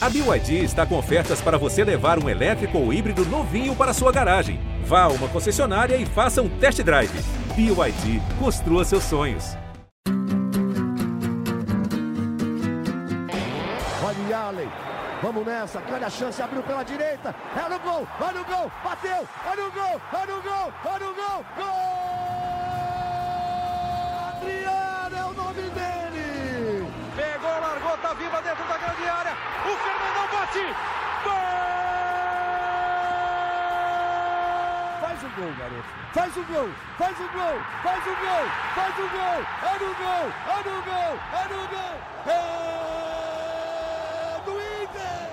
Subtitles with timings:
[0.00, 4.12] A BYD está com ofertas para você levar um elétrico ou híbrido novinho para sua
[4.12, 4.60] garagem.
[4.84, 7.10] Vá a uma concessionária e faça um test drive.
[7.56, 9.56] BYD, construa seus sonhos.
[14.04, 14.68] Olha Allen,
[15.20, 19.28] vamos nessa, olha a chance, abriu pela direita, é no gol, olha o gol, bateu,
[19.50, 22.37] olha o gol, olha o gol, olha o gol, gol!
[28.48, 30.64] Dentro da grande área, o Fernandão bate,
[31.22, 31.34] gol!
[35.02, 35.90] Faz o gol, garoto.
[36.14, 39.44] Faz o gol, faz o gol, faz o gol, faz o gol.
[39.68, 41.94] É no gol, é no gol, é no gol.
[42.26, 42.40] É
[44.46, 45.28] do Inter.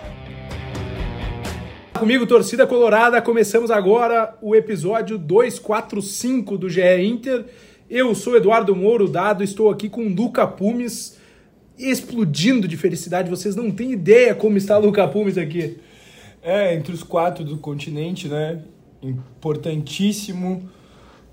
[1.97, 7.45] Comigo, torcida colorada, começamos agora o episódio 245 do GE Inter.
[7.89, 11.17] Eu sou Eduardo Mouro Dado, estou aqui com Luca Pumes,
[11.77, 13.29] explodindo de felicidade.
[13.29, 15.77] Vocês não têm ideia como está Luca Pumes aqui.
[16.41, 18.61] É, entre os quatro do continente, né?
[19.01, 20.69] Importantíssimo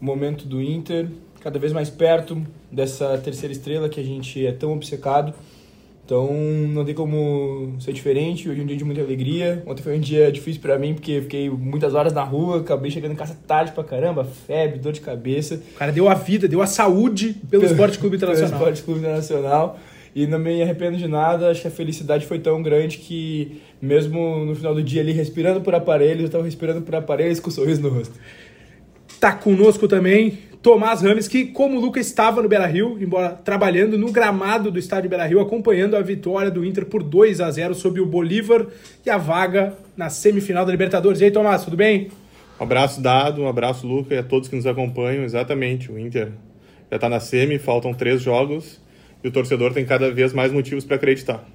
[0.00, 1.08] momento do Inter,
[1.40, 5.32] cada vez mais perto dessa terceira estrela que a gente é tão obcecado.
[6.04, 6.32] Então
[6.68, 8.48] não tem como ser diferente.
[8.48, 9.62] Hoje é um dia de muita alegria.
[9.66, 13.12] Ontem foi um dia difícil para mim porque fiquei muitas horas na rua, acabei chegando
[13.12, 15.62] em casa tarde pra caramba, febre, dor de cabeça.
[15.74, 18.50] O cara deu a vida, deu a saúde pelo, Esporte Clube Internacional.
[18.50, 19.78] Pelo Esporte Clube Internacional.
[20.14, 24.44] E não me arrependo de nada, acho que a felicidade foi tão grande que, mesmo
[24.44, 27.52] no final do dia ali, respirando por aparelhos, eu estava respirando por aparelhos com um
[27.52, 28.14] sorriso no rosto.
[29.18, 33.98] Tá conosco também Tomás Rames, que, como o Lucas estava no Beira Rio, embora trabalhando
[33.98, 37.74] no gramado do estádio Beira Rio, acompanhando a vitória do Inter por 2 a 0
[37.74, 38.66] sobre o Bolívar
[39.04, 41.20] e a vaga na semifinal da Libertadores.
[41.20, 42.08] E aí, Tomás, tudo bem?
[42.60, 45.24] Um abraço dado, um abraço, Luca, e a todos que nos acompanham.
[45.24, 46.28] Exatamente, o Inter
[46.88, 48.81] já está na semi, faltam três jogos
[49.22, 51.46] e o torcedor tem cada vez mais motivos para acreditar.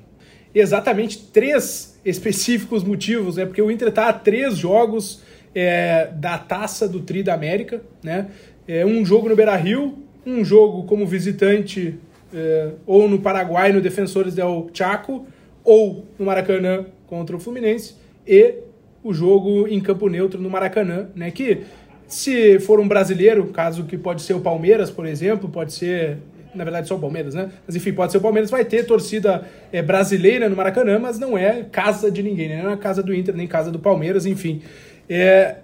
[0.53, 3.45] Exatamente três específicos motivos, né?
[3.45, 5.21] Porque o Inter está a três jogos
[5.53, 8.27] é, da taça do Tri da América, né?
[8.67, 11.95] É, um jogo no Beira Rio, um jogo como visitante
[12.33, 15.25] é, ou no Paraguai, no Defensores del Chaco,
[15.63, 17.95] ou no Maracanã contra o Fluminense,
[18.25, 18.55] e
[19.03, 21.31] o jogo em campo neutro no Maracanã, né?
[21.31, 21.63] Que
[22.07, 26.17] se for um brasileiro, caso que pode ser o Palmeiras, por exemplo, pode ser
[26.57, 27.51] na verdade só o Palmeiras, né?
[27.65, 31.37] Mas enfim, pode ser o Palmeiras, vai ter torcida é, brasileira no Maracanã, mas não
[31.37, 32.63] é casa de ninguém, né?
[32.63, 34.61] não é casa do Inter, nem casa do Palmeiras, enfim.
[35.09, 35.57] É,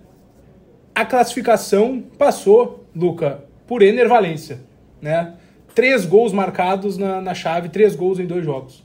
[0.96, 4.59] a classificação passou, Luca, por Ener Valência,
[5.02, 5.34] né?
[5.74, 8.84] Três gols marcados na, na chave, três gols em dois jogos.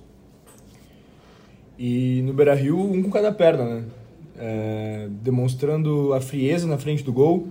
[1.79, 3.85] E no Beira Rio, um com cada perna, né?
[4.41, 7.49] É, demonstrando a frieza na frente do gol,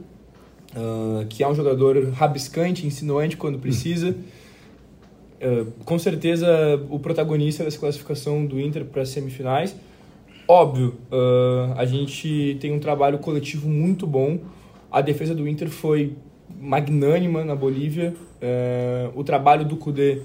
[0.75, 4.15] uh, que é um jogador rabiscante, insinuante quando precisa.
[5.39, 6.47] Uh, com certeza
[6.89, 9.75] o protagonista dessa classificação do Inter para as semifinais.
[10.47, 14.39] Óbvio, uh, a gente tem um trabalho coletivo muito bom.
[14.91, 16.13] A defesa do Inter foi
[16.59, 18.15] magnânima na Bolívia.
[18.41, 20.21] Uh, o trabalho do Kudê,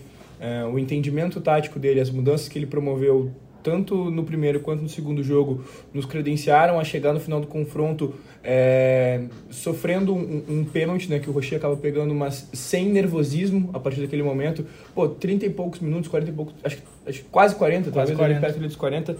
[0.73, 3.31] o entendimento tático dele, as mudanças que ele promoveu
[3.63, 8.15] tanto no primeiro quanto no segundo jogo, nos credenciaram a chegar no final do confronto
[8.43, 13.79] é, sofrendo um, um pênalti, né, que o Rocher acaba pegando, mas sem nervosismo a
[13.79, 14.67] partir daquele momento.
[14.95, 18.41] Pô, 30 e poucos minutos, 40 e poucos, acho, acho quase 40, quase talvez 40.
[18.41, 19.17] perto dos 40.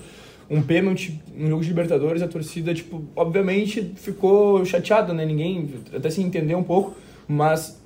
[0.51, 5.25] Um pênalti no jogo de Libertadores, a torcida, tipo, obviamente ficou chateada, né?
[5.25, 6.95] Ninguém até se entendeu um pouco,
[7.27, 7.81] mas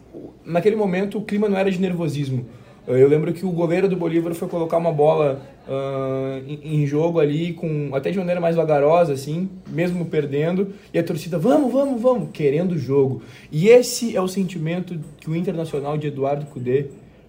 [0.45, 2.47] naquele momento o clima não era de nervosismo.
[2.87, 7.19] Eu lembro que o goleiro do Bolívar foi colocar uma bola uh, em, em, jogo
[7.19, 12.01] ali, com até de maneira mais vagarosa, assim, mesmo perdendo, e a torcida, vamos, vamos,
[12.01, 13.23] vamos, querendo o jogo.
[13.51, 16.87] E esse é o sentimento que o Internacional de Eduardo Cudê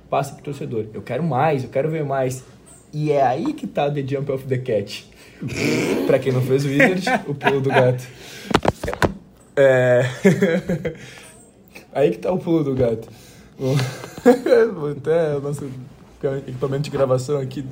[0.09, 0.85] passa pro torcedor.
[0.93, 2.43] Eu quero mais, eu quero ver mais.
[2.93, 5.09] E é aí que tá The Jump of the Cat.
[6.05, 8.07] pra quem não fez o Wizard, o pulo do gato.
[9.55, 10.03] É...
[11.91, 13.09] aí que tá o pulo do gato.
[14.97, 15.69] Até o nosso
[16.47, 17.65] equipamento de gravação aqui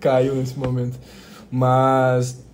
[0.00, 0.98] caiu nesse momento.
[1.50, 2.44] Mas,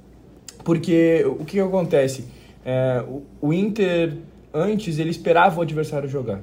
[0.64, 2.26] porque o que, que acontece?
[2.64, 4.17] É, o, o, Inter,
[4.53, 6.41] antes, ele esperava o adversário jogar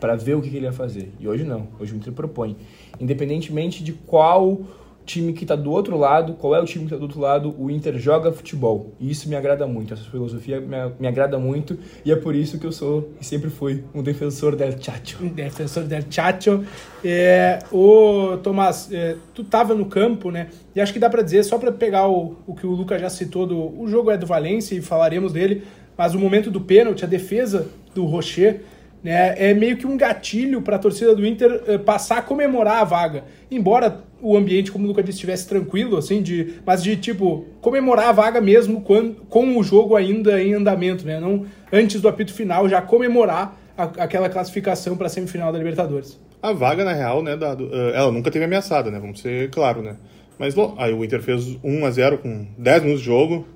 [0.00, 1.12] para ver o que, que, ele ia fazer.
[1.18, 1.68] E hoje não.
[1.80, 2.56] Hoje o Inter propõe.
[3.00, 4.60] Independentemente de qual
[5.04, 7.54] time que está do outro lado, qual é o time que está do outro lado,
[7.58, 8.92] o Inter joga futebol.
[8.98, 12.58] E isso me agrada muito, essa filosofia me, me agrada muito, e é por isso
[12.58, 15.18] que eu sou e sempre fui um defensor del Chacho.
[15.24, 16.64] Defensor del Chacho.
[17.04, 20.48] É, o Tomás, é, tu estava no campo, né?
[20.74, 23.10] E acho que dá para dizer, só para pegar o, o que o Lucas já
[23.10, 25.62] citou, do, o jogo é do Valência e falaremos dele,
[25.96, 28.62] mas o momento do pênalti, a defesa do Rocher,
[29.02, 32.84] né, é meio que um gatilho para a torcida do Inter passar a comemorar a
[32.84, 33.24] vaga.
[33.50, 38.08] Embora o ambiente, como o Lucas disse, estivesse tranquilo, assim, de, mas de, tipo, comemorar
[38.08, 41.20] a vaga mesmo quando, com o jogo ainda em andamento, né?
[41.20, 46.18] Não antes do apito final, já comemorar a, aquela classificação para a semifinal da Libertadores.
[46.42, 48.98] A vaga, na real, né, da, do, uh, ela nunca teve ameaçada, né?
[48.98, 49.96] Vamos ser claro, né?
[50.38, 53.46] Mas bom, aí o Inter fez 1 a 0 com 10 minutos de jogo,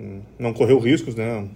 [0.00, 1.48] hum, não correu riscos, né?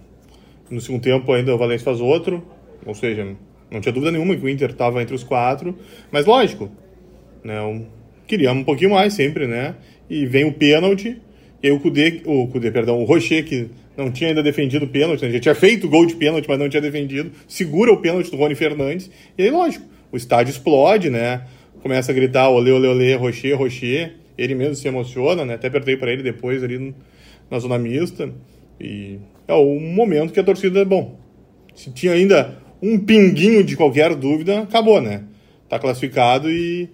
[0.69, 2.43] No segundo tempo ainda o Valencia faz outro,
[2.85, 3.35] ou seja,
[3.69, 5.77] não tinha dúvida nenhuma que o Inter estava entre os quatro,
[6.11, 6.69] mas lógico,
[7.43, 7.59] né?
[8.27, 9.75] Um, queríamos um pouquinho mais sempre, né?
[10.09, 11.17] E vem o pênalti,
[11.63, 14.87] e aí o Cudê, o Cudê, perdão, o Rocher, que não tinha ainda defendido o
[14.87, 15.31] pênalti, né?
[15.31, 18.53] já tinha feito gol de pênalti, mas não tinha defendido, segura o pênalti do Rony
[18.53, 21.41] Fernandes, e aí, lógico, o estádio explode, né?
[21.81, 25.55] Começa a gritar olê, olê, olê, Rocher, Rocher, ele mesmo se emociona, né?
[25.55, 26.93] Até apertei para ele depois ali
[27.49, 28.31] na zona mista,
[28.79, 31.19] e é o momento que a torcida, bom,
[31.73, 35.23] se tinha ainda um pinguinho de qualquer dúvida, acabou, né?
[35.67, 36.87] Tá classificado e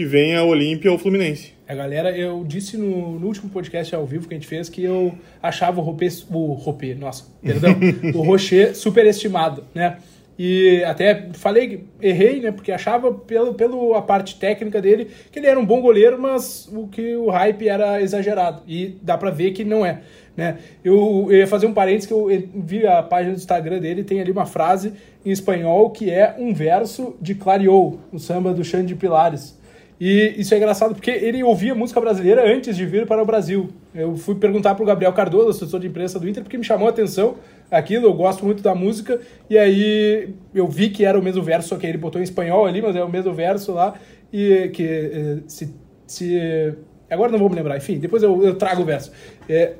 [0.00, 1.52] que venha a Olímpia ou o Fluminense.
[1.68, 4.82] A galera, eu disse no, no, último podcast ao vivo que a gente fez que
[4.82, 7.76] eu achava o Ropê, o Ropê, nossa, perdão,
[8.14, 9.98] o Rocher superestimado, né?
[10.38, 12.50] E até falei, errei, né?
[12.50, 16.66] Porque achava pelo, pelo a parte técnica dele que ele era um bom goleiro, mas
[16.72, 18.62] o que o hype era exagerado.
[18.66, 20.00] E dá pra ver que não é.
[20.34, 20.56] Né?
[20.82, 24.18] Eu, eu ia fazer um parênteses que eu vi a página do Instagram dele, tem
[24.18, 24.94] ali uma frase
[25.26, 29.59] em espanhol que é um verso de Clareou, o samba do Xande de Pilares.
[30.00, 33.68] E isso é engraçado porque ele ouvia música brasileira antes de vir para o Brasil.
[33.94, 36.86] Eu fui perguntar para o Gabriel Cardoso, assessor de imprensa do Inter, porque me chamou
[36.86, 37.36] a atenção
[37.70, 41.68] aquilo, eu gosto muito da música, e aí eu vi que era o mesmo verso,
[41.68, 43.94] só que ele botou em espanhol ali, mas é o mesmo verso lá,
[44.32, 45.74] e que eh, se...
[46.06, 46.74] se
[47.10, 49.12] agora não vou me lembrar, enfim, depois eu, eu trago o verso.
[49.48, 49.74] É,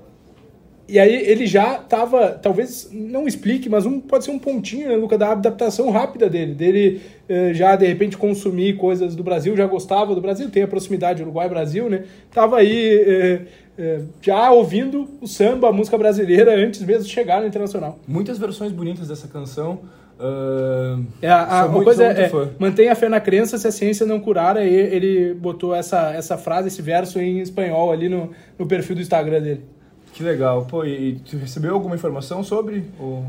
[0.91, 4.97] e aí ele já estava, talvez não explique, mas um, pode ser um pontinho, né,
[4.97, 9.67] Luca, da adaptação rápida dele, dele eh, já de repente consumir coisas do Brasil, já
[9.67, 12.05] gostava do Brasil, tem a proximidade Uruguai-Brasil, né?
[12.33, 13.41] Tava aí eh,
[13.79, 17.99] eh, já ouvindo o samba, a música brasileira antes mesmo de chegar no internacional.
[18.09, 19.81] Muitas versões bonitas dessa canção.
[20.19, 23.71] Uh, é, a, a muito, coisa é, é mantenha a fé na crença se a
[23.71, 24.57] ciência não curar.
[24.57, 29.03] Aí ele botou essa, essa frase, esse verso em espanhol ali no, no perfil do
[29.03, 29.65] Instagram dele.
[30.12, 30.67] Que legal.
[30.67, 33.25] Pô, e tu recebeu alguma informação sobre o...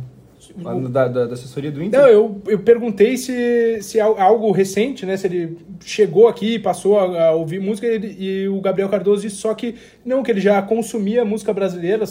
[0.89, 1.99] Da, da, da, assessoria do Inter?
[1.99, 5.15] Não, eu, eu perguntei se, se algo recente, né?
[5.15, 9.35] Se ele chegou aqui, passou a, a ouvir música e, e, o Gabriel Cardoso disse
[9.35, 12.05] só que não, que ele já consumia música brasileira,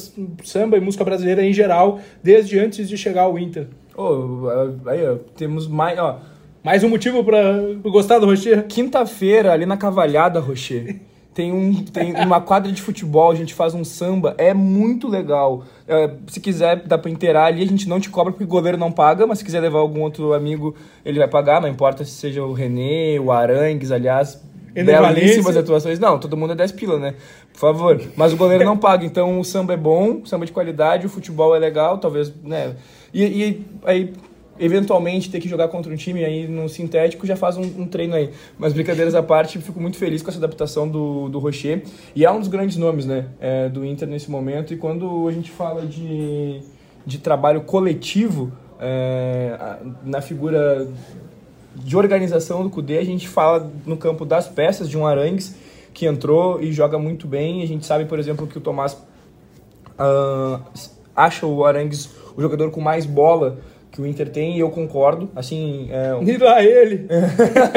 [0.45, 3.67] samba e música brasileira em geral, desde antes de chegar ao Inter.
[3.97, 4.49] Oh,
[4.87, 6.21] aí, ó, temos mais, ó.
[6.63, 8.67] Mais um motivo para gostar do Rocher?
[8.67, 11.01] Quinta-feira, ali na Cavalhada, Rocher.
[11.41, 15.65] tem, um, tem uma quadra de futebol, a gente faz um samba, é muito legal.
[15.89, 18.77] É, se quiser, dá pra inteirar ali, a gente não te cobra porque o goleiro
[18.77, 22.11] não paga, mas se quiser levar algum outro amigo, ele vai pagar, não importa se
[22.11, 24.39] seja o René, o Arangues, aliás,
[24.75, 25.99] belíssimas atuações.
[25.99, 27.15] Não, todo mundo é 10 pila, né?
[27.55, 28.03] Por favor.
[28.15, 31.57] Mas o goleiro não paga, então o samba é bom, samba de qualidade, o futebol
[31.57, 32.77] é legal, talvez, né?
[33.15, 34.13] E, e aí
[34.61, 38.15] eventualmente ter que jogar contra um time aí no sintético, já faz um, um, treino
[38.15, 38.31] aí.
[38.59, 41.83] Mas brincadeiras à parte, fico muito feliz com essa adaptação do, do Rocher.
[42.15, 44.75] E é um dos grandes nomes né, é, do Inter nesse momento.
[44.75, 46.61] E quando a gente fala de,
[47.07, 50.87] de trabalho coletivo, é, na figura
[51.75, 55.57] de organização do Cudê, a gente fala no campo das peças de um Arangues
[55.95, 57.63] que entrou e joga muito bem.
[57.63, 58.93] A gente sabe, por exemplo, que o Tomás
[59.99, 60.61] uh,
[61.17, 63.59] acha o Arangues o jogador com mais bola
[63.91, 65.29] que o Inter tem e eu concordo.
[65.35, 66.17] Assim, é...
[66.23, 67.09] E lá ele!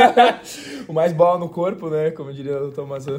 [0.88, 2.12] o mais bola no corpo, né?
[2.12, 3.08] Como diria o Tomás.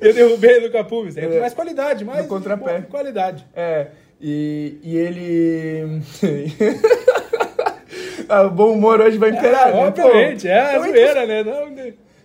[0.00, 1.16] eu derrubei no Capumes.
[1.16, 2.82] É, mais qualidade, mais no contrapé.
[2.82, 3.46] qualidade.
[3.54, 3.88] É,
[4.20, 6.02] e, e ele.
[8.28, 9.86] ah, o bom humor hoje vai imperar, é, né?
[9.86, 11.42] Obviamente, é a zoeira, né?
[11.42, 11.74] Não,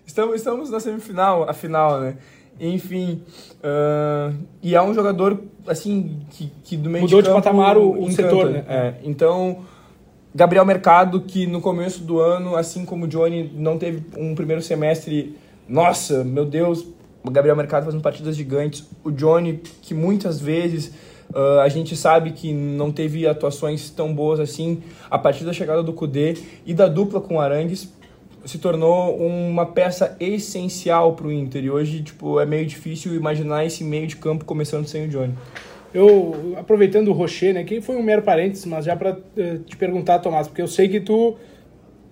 [0.06, 2.16] estamos, estamos na semifinal, a final, né?
[2.64, 3.24] Enfim,
[3.58, 7.76] uh, e é um jogador, assim, que, que do meio Mudou de, campo, de patamar
[7.76, 8.64] o, setor, né?
[8.70, 9.62] É, então,
[10.34, 14.62] Gabriel Mercado, que no começo do ano, assim como o Johnny, não teve um primeiro
[14.62, 15.36] semestre...
[15.68, 16.86] Nossa, meu Deus,
[17.24, 18.88] o Gabriel Mercado fazendo partidas gigantes.
[19.04, 20.94] O Johnny, que muitas vezes
[21.34, 25.82] uh, a gente sabe que não teve atuações tão boas assim a partir da chegada
[25.82, 27.92] do Kudê e da dupla com o Arangues
[28.46, 31.64] se tornou uma peça essencial para o Inter.
[31.64, 35.34] E hoje, tipo, é meio difícil imaginar esse meio de campo começando sem o Johnny.
[35.94, 39.60] Eu, aproveitando o Rocher, né, que foi um mero parênteses, mas já para uh, eh,
[39.66, 41.36] te perguntar, Tomás, porque eu sei que tu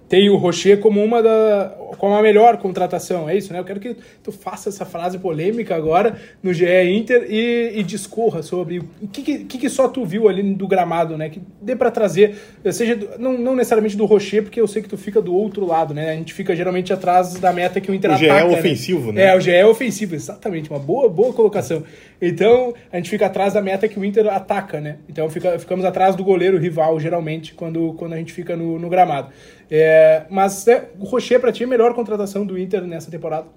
[0.10, 3.60] tem o Rocher como uma da como a melhor contratação, é isso, né?
[3.60, 8.42] Eu quero que tu faça essa frase polêmica agora no GE Inter e, e discorra
[8.42, 11.30] sobre o que, que, que, só tu viu ali do gramado, né?
[11.30, 12.36] Que dê para trazer,
[12.72, 15.94] seja não, não necessariamente do Rocher, porque eu sei que tu fica do outro lado,
[15.94, 16.12] né?
[16.12, 18.26] A gente fica geralmente atrás da meta que o Inter o ataca.
[18.26, 18.60] O GE é né?
[18.60, 19.24] ofensivo, né?
[19.26, 21.84] É, o GE é ofensivo, exatamente, uma boa, boa colocação.
[22.22, 24.98] Então, a gente fica atrás da meta que o Inter ataca, né?
[25.08, 28.90] Então, fica, ficamos atrás do goleiro rival, geralmente, quando, quando a gente fica no, no
[28.90, 29.30] gramado.
[29.70, 33.48] É, mas é, o Rocher, para ti, é a melhor contratação do Inter nessa temporada?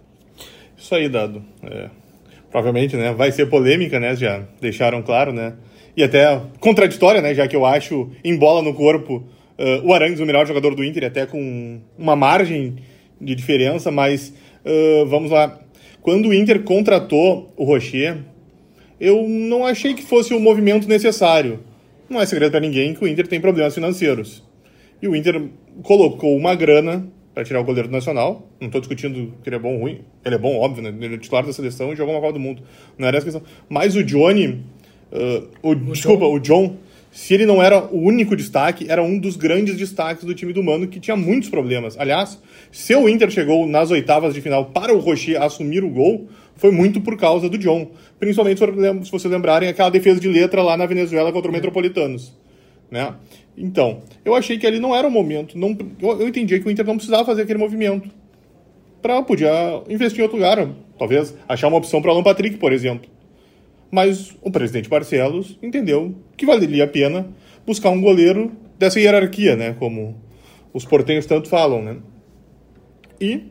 [0.76, 1.42] Isso aí, Dado.
[1.62, 1.88] É,
[2.50, 3.12] provavelmente, né?
[3.12, 4.14] Vai ser polêmica, né?
[4.14, 5.54] Já deixaram claro, né?
[5.97, 7.35] E até contraditória, né?
[7.35, 9.25] Já que eu acho, em bola no corpo,
[9.59, 12.76] uh, o Arangues o melhor jogador do Inter, até com uma margem
[13.21, 15.59] de diferença, mas uh, vamos lá.
[16.00, 18.19] Quando o Inter contratou o Rocher,
[19.00, 21.61] eu não achei que fosse o movimento necessário.
[22.09, 24.42] Não é segredo para ninguém que o Inter tem problemas financeiros.
[25.02, 25.49] E o Inter
[25.82, 28.49] colocou uma grana para tirar o goleiro do Nacional.
[28.61, 30.02] Não estou discutindo que ele é bom ou ruim.
[30.25, 30.94] Ele é bom, óbvio, né?
[31.00, 32.62] Ele é titular da seleção e jogou uma Copa do Mundo.
[32.97, 33.42] Não era essa questão.
[33.68, 34.64] Mas o Johnny...
[35.11, 36.35] Uh, o, o desculpa, John?
[36.35, 36.76] o John...
[37.11, 40.62] Se ele não era o único destaque, era um dos grandes destaques do time do
[40.62, 41.94] Mano, que tinha muitos problemas.
[41.99, 42.40] Aliás,
[42.71, 46.71] se o Inter chegou nas oitavas de final para o Rocher assumir o gol, foi
[46.71, 47.90] muito por causa do John.
[48.18, 48.61] Principalmente,
[49.04, 52.35] se vocês lembrarem, aquela defesa de letra lá na Venezuela contra o Metropolitanos.
[52.92, 53.14] Né?
[53.56, 55.56] Então, eu achei que ali não era o momento.
[55.58, 58.11] Não, eu, eu entendi que o Inter não precisava fazer aquele movimento.
[59.00, 59.50] Para podia
[59.88, 60.68] investir em outro lugar.
[60.99, 63.11] Talvez achar uma opção para o Alan Patrick, por exemplo.
[63.90, 67.26] Mas o presidente Barcelos entendeu que valeria a pena
[67.66, 69.75] buscar um goleiro dessa hierarquia, né?
[69.78, 70.14] Como
[70.72, 71.96] os portenhos tanto falam, né?
[73.18, 73.44] E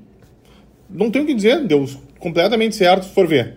[0.87, 1.83] não tenho o que dizer, deu
[2.19, 3.55] completamente certo se for ver.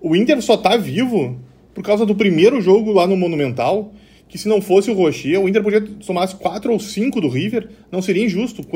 [0.00, 1.36] O Inter só tá vivo
[1.74, 3.92] por causa do primeiro jogo lá no Monumental,
[4.28, 7.68] que se não fosse o Rocher, o Inter podia somar quatro ou cinco do River,
[7.90, 8.66] não seria injusto.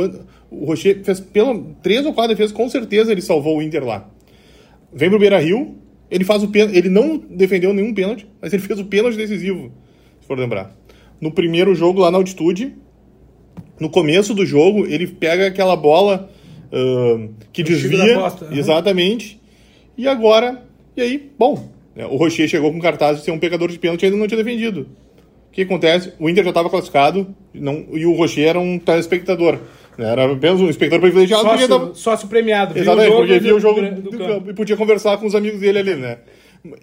[0.51, 4.09] O Rocher fez pelo três ou quatro defesas, com certeza ele salvou o Inter lá.
[4.93, 5.77] Vem pro Beira-Rio,
[6.11, 9.73] ele faz o pênalti, ele não defendeu nenhum pênalti, mas ele fez o pênalti decisivo,
[10.21, 10.77] se for lembrar.
[11.21, 12.75] No primeiro jogo lá na altitude,
[13.79, 16.31] no começo do jogo, ele pega aquela bola
[16.73, 18.59] uh, que desvia, posta, né?
[18.59, 19.41] exatamente.
[19.97, 20.63] E agora,
[20.97, 24.03] e aí, bom, né, o Rocher chegou com cartaz de ser um pegador de pênalti
[24.03, 24.87] e ainda não tinha defendido.
[25.51, 26.13] O que acontece?
[26.19, 29.59] O Inter já estava classificado não, e o Rocher era um telespectador.
[29.99, 31.43] Era apenas um espectador privilegiado.
[31.43, 31.95] Sócio, tava...
[31.95, 32.79] sócio premiado.
[32.79, 34.51] Exatamente, porque via o jogo do, do, campo.
[34.51, 36.19] e podia conversar com os amigos dele ali, né?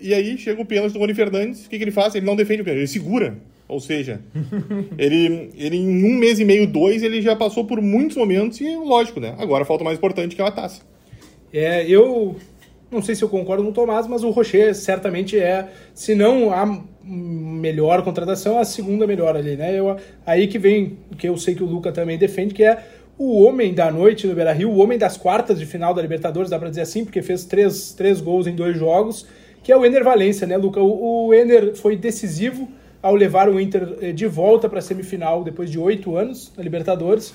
[0.01, 1.65] E aí chega o pênalti do Rony Fernandes.
[1.65, 2.13] O que, que ele faz?
[2.13, 3.37] Ele não defende o pênalti, ele segura.
[3.69, 4.21] Ou seja,
[4.97, 8.75] ele, ele em um mês e meio, dois, ele já passou por muitos momentos e,
[8.75, 9.33] lógico, né?
[9.37, 10.81] Agora falta o mais importante, que é a taça.
[11.53, 12.35] É, eu
[12.89, 16.53] não sei se eu concordo com o Tomás, mas o Rocher certamente é, se não
[16.53, 19.77] a melhor contratação, a segunda melhor ali, né?
[19.77, 22.83] Eu, aí que vem que eu sei que o Luca também defende, que é
[23.17, 26.59] o homem da noite no Beira-Rio, o homem das quartas de final da Libertadores, dá
[26.59, 29.25] para dizer assim, porque fez três, três gols em dois jogos,
[29.63, 30.79] que é o Ener Valência, né, Luca?
[30.79, 32.69] O, o Ener foi decisivo
[33.01, 36.63] ao levar o Inter eh, de volta para a semifinal depois de oito anos na
[36.63, 37.33] Libertadores,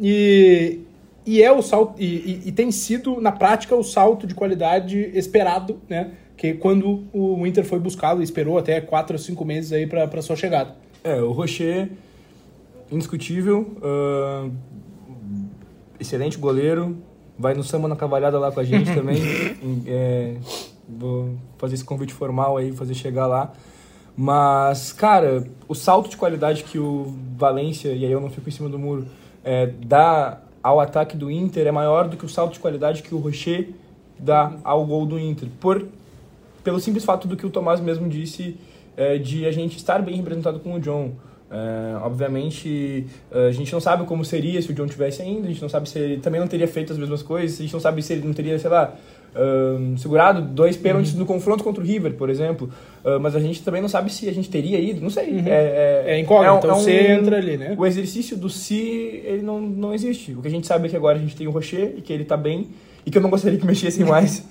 [0.00, 0.80] e,
[1.24, 4.98] e é o salto e, e, e, tem sido na prática o salto de qualidade
[5.14, 6.12] esperado, né?
[6.36, 10.34] Que quando o Inter foi buscado, esperou até quatro ou cinco meses aí para sua
[10.34, 10.74] chegada.
[11.04, 11.90] É, o Rocher
[12.90, 13.76] indiscutível.
[13.78, 14.50] Uh
[16.02, 16.98] excelente goleiro.
[17.38, 19.18] Vai no samba na cavalhada lá com a gente também.
[19.86, 20.36] é,
[20.86, 23.52] vou fazer esse convite formal aí, fazer chegar lá.
[24.14, 28.52] Mas, cara, o salto de qualidade que o Valência, e aí eu não fico em
[28.52, 29.06] cima do muro,
[29.42, 33.14] é, dá ao ataque do Inter é maior do que o salto de qualidade que
[33.14, 33.70] o Rocher
[34.18, 35.48] dá ao gol do Inter.
[35.60, 35.86] Por,
[36.62, 38.56] pelo simples fato do que o Tomás mesmo disse,
[38.96, 41.12] é, de a gente estar bem representado com o John.
[41.50, 45.60] É, obviamente, a gente não sabe como seria se o John tivesse ainda, a gente
[45.60, 48.02] não sabe se ele também não teria feito as mesmas coisas, a gente não sabe
[48.02, 48.94] se ele não teria, sei lá,
[49.34, 51.20] uh, segurado dois pênaltis uhum.
[51.20, 52.70] no confronto contra o River, por exemplo.
[53.04, 55.32] Uh, mas a gente também não sabe se a gente teria ido, não sei.
[55.32, 55.46] Uhum.
[55.46, 57.74] É, é, é incógnito, é, então é um, você entra ali, né?
[57.76, 60.32] O exercício do se, ele não, não existe.
[60.32, 62.12] O que a gente sabe é que agora a gente tem o Rocher e que
[62.12, 62.68] ele tá bem
[63.04, 64.44] e que eu não gostaria que mexessem mais.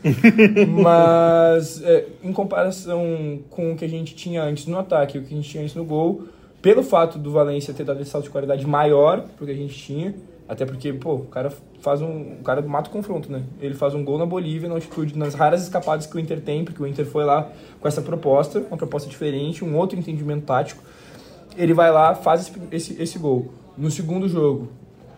[0.67, 5.23] mas, é, em comparação com o que a gente tinha antes no ataque e o
[5.23, 6.23] que a gente tinha antes no gol
[6.61, 9.73] pelo fato do Valência ter dado esse salto de qualidade maior pro que a gente
[9.73, 10.13] tinha,
[10.51, 12.34] até porque, pô, o cara faz um.
[12.41, 13.41] O cara mata o confronto, né?
[13.62, 16.65] Ele faz um gol na Bolívia, na altitude, nas raras escapadas que o Inter tem,
[16.65, 20.84] porque o Inter foi lá com essa proposta, uma proposta diferente, um outro entendimento tático.
[21.58, 23.50] Ele vai lá, faz esse, esse, esse gol.
[23.77, 24.67] No segundo jogo,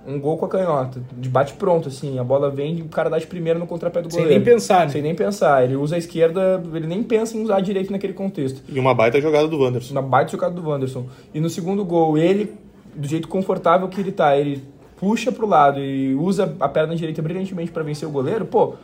[0.06, 3.10] um gol com a canhota, de bate pronto, assim, a bola vem e o cara
[3.10, 4.30] dá de primeiro no contrapé do goleiro.
[4.30, 4.92] Sem nem pensar, né?
[4.92, 5.64] Sem nem pensar.
[5.64, 8.62] Ele usa a esquerda, ele nem pensa em usar a direita naquele contexto.
[8.70, 9.94] E uma baita jogada do Wanderson.
[9.94, 11.08] Uma baita jogada do Wanderson.
[11.34, 12.54] E no segundo gol, ele,
[12.96, 14.72] do jeito confortável que ele tá, ele
[15.04, 18.76] puxa pro lado e usa a perna direita brilhantemente para vencer o goleiro, pô,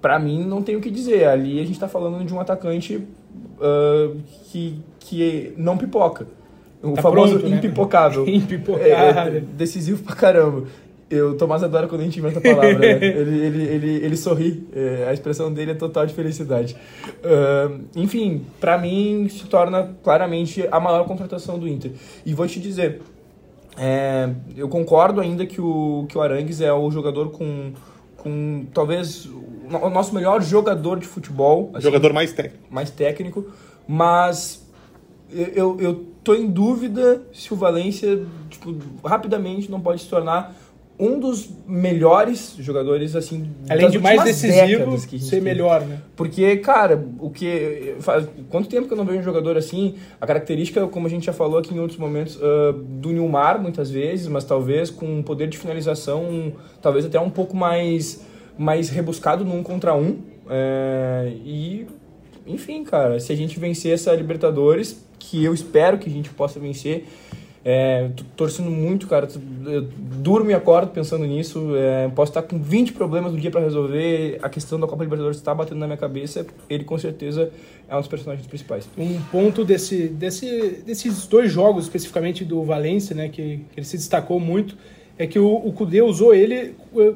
[0.00, 1.26] para mim não tem o que dizer.
[1.26, 6.28] Ali a gente tá falando de um atacante uh, que, que não pipoca.
[6.80, 7.56] O Tá famoso pronto, né?
[7.56, 8.24] impipocável.
[8.28, 9.34] Impipocável.
[9.34, 10.62] É, é decisivo pra caramba.
[11.10, 12.92] Eu, o Tomás adora quando a gente inventa a palavra, né?
[13.04, 16.76] ele, ele, ele, ele sorri, é, a expressão dele é total de felicidade.
[17.24, 21.90] Ah, enfim, pra mim se torna claramente a maior contratação do Inter.
[22.24, 23.00] E vou te dizer,
[23.76, 27.72] é, eu concordo ainda que o, que o Arangues é o jogador com,
[28.16, 31.70] com talvez o nosso melhor jogador de futebol.
[31.72, 32.64] assim, Jogador mais técnico.
[32.70, 33.46] mais técnico,
[33.86, 34.64] mas
[35.30, 40.54] eu, eu, tô em dúvida se o Valência, tipo, rapidamente não pode se tornar
[40.98, 46.00] um dos melhores jogadores, assim, Além de mais decisivo, ser melhor, né?
[46.14, 47.96] Porque, cara, o que.
[47.98, 49.96] Faz, quanto tempo que eu não vejo um jogador assim?
[50.20, 53.90] A característica, como a gente já falou aqui em outros momentos, ah, do Nilmar, muitas
[53.90, 58.24] vezes, mas talvez com um poder de finalização, talvez até um pouco mais,
[58.56, 60.18] mais rebuscado no um contra um.
[60.48, 61.86] É, e,
[62.46, 66.60] enfim, cara, se a gente vencer essa Libertadores, que eu espero que a gente possa
[66.60, 67.04] vencer.
[67.64, 69.26] É, tô torcendo muito, cara.
[69.64, 71.74] Eu durmo e acordo pensando nisso.
[71.74, 74.38] É, posso estar com 20 problemas no dia para resolver.
[74.42, 76.46] A questão da Copa Libertadores está batendo na minha cabeça.
[76.68, 77.50] Ele, com certeza,
[77.88, 78.86] é um dos personagens principais.
[78.98, 83.96] Um ponto desse, desse, desses dois jogos, especificamente do Valência, né, que, que ele se
[83.96, 84.76] destacou muito,
[85.18, 87.14] é que o, o Kudê usou ele eh,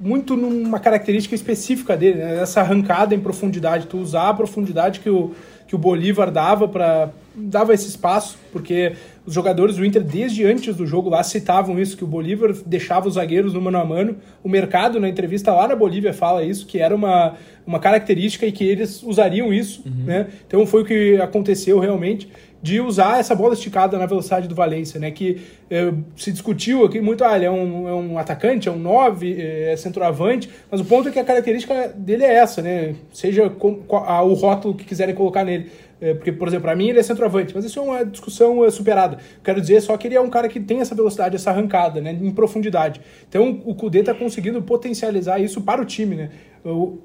[0.00, 5.10] muito numa característica específica dele, né, essa arrancada em profundidade, tu usar a profundidade que
[5.10, 5.34] o,
[5.66, 8.94] que o Bolívar dava para dava esse espaço, porque
[9.28, 13.06] os jogadores do Inter desde antes do jogo lá citavam isso que o Bolívar deixava
[13.06, 14.16] os zagueiros no mano a mano.
[14.42, 17.34] O mercado na entrevista lá na Bolívia fala isso que era uma
[17.66, 20.28] uma característica e que eles usariam isso, né?
[20.46, 22.26] Então foi o que aconteceu realmente
[22.62, 25.10] de usar essa bola esticada na velocidade do Valência, né?
[25.10, 28.78] Que eh, se discutiu aqui muito, ah, ele é um, é um atacante, é um
[28.78, 32.94] 9, é centroavante, mas o ponto é que a característica dele é essa, né?
[33.12, 35.70] Seja com, qual- a- o rótulo que quiserem colocar nele.
[36.00, 38.70] É, porque, por exemplo, para mim ele é centroavante, mas isso é uma discussão é,
[38.70, 39.18] superada.
[39.42, 42.12] Quero dizer só que ele é um cara que tem essa velocidade, essa arrancada, né,
[42.12, 43.00] em profundidade.
[43.28, 46.30] Então o Kudê está conseguindo potencializar isso para o time, né?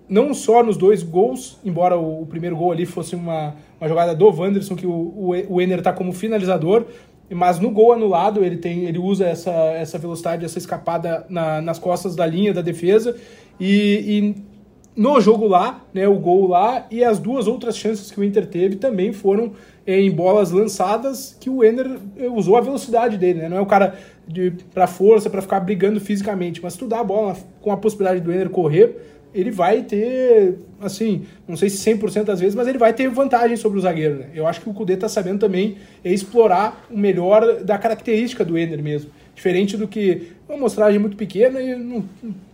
[0.10, 4.28] Não só nos dois gols, embora o, primeiro gol ali fosse uma, uma jogada do
[4.28, 6.86] Wanderson, que o, o, o Ener está como finalizador,
[7.30, 11.80] mas no gol anulado ele tem ele usa essa, essa velocidade, essa escapada na- nas
[11.80, 13.16] costas da linha da defesa
[13.60, 14.53] e, e
[14.96, 18.46] no jogo lá, né, o gol lá e as duas outras chances que o Inter
[18.46, 19.54] teve também foram
[19.86, 23.50] eh, em bolas lançadas que o Ener eh, usou a velocidade dele, né?
[23.50, 23.96] Não é o cara
[24.28, 28.22] de para força, para ficar brigando fisicamente, mas tu dá a bola com a possibilidade
[28.22, 28.96] do Ener correr,
[29.34, 33.58] ele vai ter, assim, não sei se 100% das vezes, mas ele vai ter vantagem
[33.58, 34.28] sobre o zagueiro, né?
[34.34, 38.58] Eu acho que o Cudê tá sabendo também é explorar o melhor da característica do
[38.58, 39.10] Ener mesmo.
[39.36, 42.06] Diferente do que uma amostragem muito pequena, e não,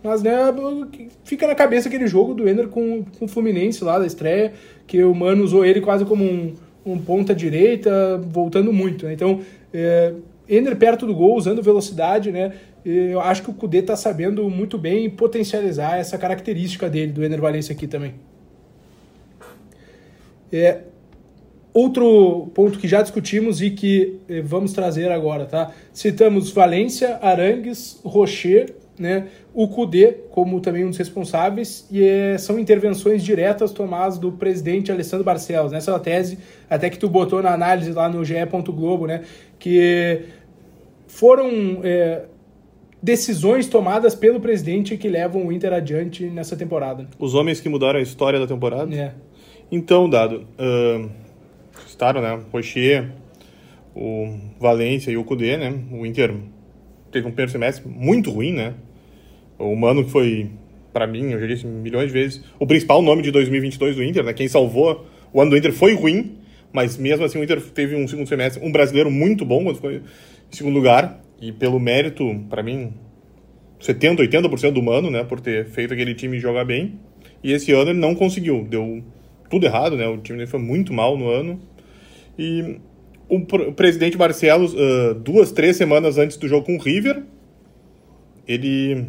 [0.02, 0.32] mas né,
[1.24, 4.52] fica na cabeça aquele jogo do Ener com, com o Fluminense lá da estreia,
[4.86, 9.06] que o Mano usou ele quase como um, um ponta direita, voltando muito.
[9.06, 9.12] Né?
[9.12, 9.40] Então,
[9.74, 10.14] é,
[10.48, 12.52] Ener perto do gol, usando velocidade, né?
[12.84, 17.40] Eu acho que o Kudê tá sabendo muito bem potencializar essa característica dele, do Ener
[17.40, 18.14] Valencia aqui também.
[20.52, 20.80] É,
[21.72, 25.72] outro ponto que já discutimos e que eh, vamos trazer agora, tá?
[25.92, 29.28] Citamos Valência, Arangues, Rocher, né?
[29.54, 34.92] O Kudê como também um dos responsáveis e eh, são intervenções diretas tomadas do presidente
[34.92, 35.72] Alessandro Barcelos.
[35.72, 38.34] Nessa é tese, até que tu botou na análise lá no GE.
[38.66, 39.22] Globo, né?
[39.58, 40.22] Que
[41.06, 42.24] foram eh,
[43.02, 47.08] decisões tomadas pelo presidente que levam o Inter adiante nessa temporada.
[47.18, 48.94] Os homens que mudaram a história da temporada.
[48.94, 49.12] É.
[49.72, 51.08] Então, Dado, ahn,
[52.00, 52.40] citaram, né?
[52.50, 53.10] Rocher,
[53.94, 55.78] o Valência e o Cudê, né?
[55.92, 56.34] O Inter
[57.12, 58.72] teve um primeiro semestre muito ruim, né?
[59.58, 60.48] O Mano que foi,
[60.94, 64.24] pra mim, eu já disse milhões de vezes, o principal nome de 2022 do Inter,
[64.24, 64.32] né?
[64.32, 66.38] Quem salvou o ano do Inter foi ruim,
[66.72, 69.92] mas mesmo assim o Inter teve um segundo semestre, um brasileiro muito bom, quando ficou
[69.92, 70.00] em
[70.50, 72.94] segundo lugar, e pelo mérito, pra mim,
[73.78, 75.22] 70, 80% do Mano, né?
[75.22, 76.98] Por ter feito aquele time jogar bem.
[77.44, 79.02] E esse ano ele não conseguiu, deu
[79.50, 80.06] tudo errado, né?
[80.06, 81.60] O time dele foi muito mal no ano.
[82.42, 82.76] E
[83.28, 87.22] o, pr- o presidente Barcelos, ah, duas, três semanas antes do jogo com o River,
[88.48, 89.04] ele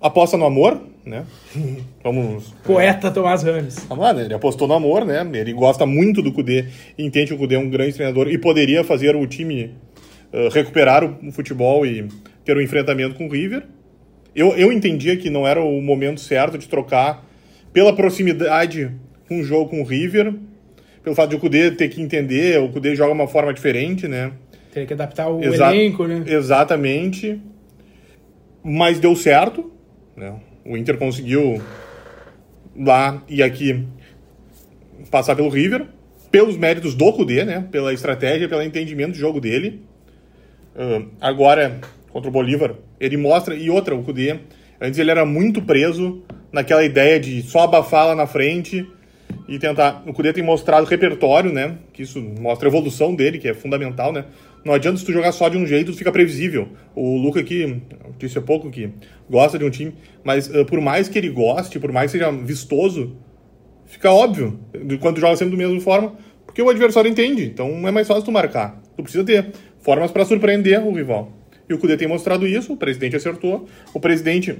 [0.00, 1.24] aposta no amor, né?
[2.04, 2.52] Vamos.
[2.62, 3.86] Poeta Tomás Rames.
[3.88, 5.26] Ah, mano, ele apostou no amor, né?
[5.32, 6.66] Ele gosta muito do Kudê,
[6.98, 9.72] entende que o Kudê é um grande treinador e poderia fazer o time
[10.32, 12.06] ah, recuperar o futebol e
[12.44, 13.64] ter um enfrentamento com o River.
[14.34, 17.24] Eu, eu entendia que não era o momento certo de trocar
[17.72, 18.90] pela proximidade
[19.26, 20.34] com o jogo com o River,
[21.06, 24.32] pelo fato de o Kudê ter que entender, o Kudê joga uma forma diferente, né?
[24.72, 26.24] Teria que adaptar o Exa- elenco, né?
[26.26, 27.40] Exatamente.
[28.64, 29.70] mas deu certo,
[30.16, 30.34] né?
[30.64, 31.62] O Inter conseguiu
[32.76, 33.86] lá e aqui
[35.08, 35.86] passar pelo River,
[36.28, 37.68] pelos méritos do Cudê, né?
[37.70, 39.82] Pela estratégia, pelo entendimento do jogo dele.
[40.74, 41.78] Uh, agora,
[42.10, 43.54] contra o Bolívar, ele mostra...
[43.54, 44.40] E outra, o Cudê,
[44.80, 48.84] antes ele era muito preso naquela ideia de só abafar lá na frente
[49.48, 50.02] e tentar...
[50.06, 51.78] O Cudê tem mostrado repertório, né?
[51.92, 54.24] Que isso mostra a evolução dele, que é fundamental, né?
[54.64, 56.68] Não adianta se tu jogar só de um jeito, fica previsível.
[56.94, 57.80] O Luca aqui,
[58.18, 58.90] disse há pouco que
[59.30, 62.32] gosta de um time, mas uh, por mais que ele goste, por mais que seja
[62.32, 63.16] vistoso,
[63.86, 64.58] fica óbvio
[65.00, 67.44] quando tu joga sempre da mesma forma, porque o adversário entende.
[67.44, 68.82] Então é mais fácil tu marcar.
[68.96, 71.30] Tu precisa ter formas para surpreender o rival.
[71.68, 73.66] E o Cudê tem mostrado isso, o presidente acertou.
[73.94, 74.56] O presidente,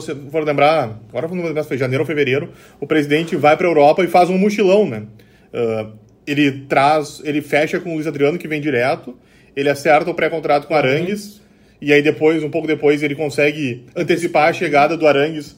[0.00, 3.66] se for lembrar, agora não lembrar se foi janeiro ou fevereiro, o presidente vai para
[3.66, 5.04] a Europa e faz um mochilão, né?
[5.52, 5.92] Uh,
[6.26, 9.16] ele traz, ele fecha com o Luiz Adriano, que vem direto,
[9.54, 11.40] ele acerta o pré-contrato com o Arangues,
[11.80, 15.56] e aí depois, um pouco depois, ele consegue antecipar a chegada do Arangues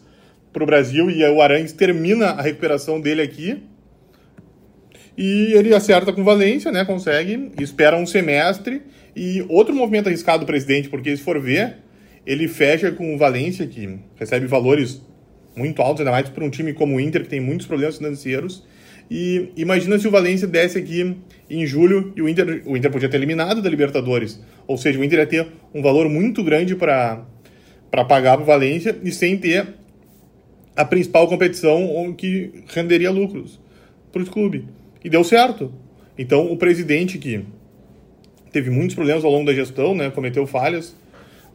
[0.53, 3.63] para o Brasil, e o Arangues termina a recuperação dele aqui,
[5.17, 8.83] e ele acerta com Valência, né, consegue, espera um semestre,
[9.17, 11.79] e outro movimento arriscado do presidente, porque se for ver,
[12.27, 15.03] ele fecha com o Valência, que recebe valores
[15.57, 18.65] muito altos, ainda mais para um time como o Inter, que tem muitos problemas financeiros,
[19.11, 21.17] e imagina se o Valência desse aqui
[21.49, 24.39] em julho e o Inter, o Inter podia ter eliminado da Libertadores.
[24.67, 27.25] Ou seja, o Inter ia ter um valor muito grande para
[27.91, 29.67] pagar para o Valência e sem ter
[30.77, 33.59] a principal competição que renderia lucros
[34.13, 34.67] para o clube.
[35.03, 35.73] E deu certo.
[36.19, 37.45] Então, o presidente que
[38.53, 40.95] teve muitos problemas ao longo da gestão, né, cometeu falhas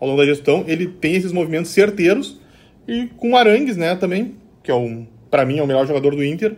[0.03, 2.39] ao longo da gestão, ele tem esses movimentos certeiros
[2.87, 6.23] e com Arangues, né, também, que é um, para mim é o melhor jogador do
[6.23, 6.55] Inter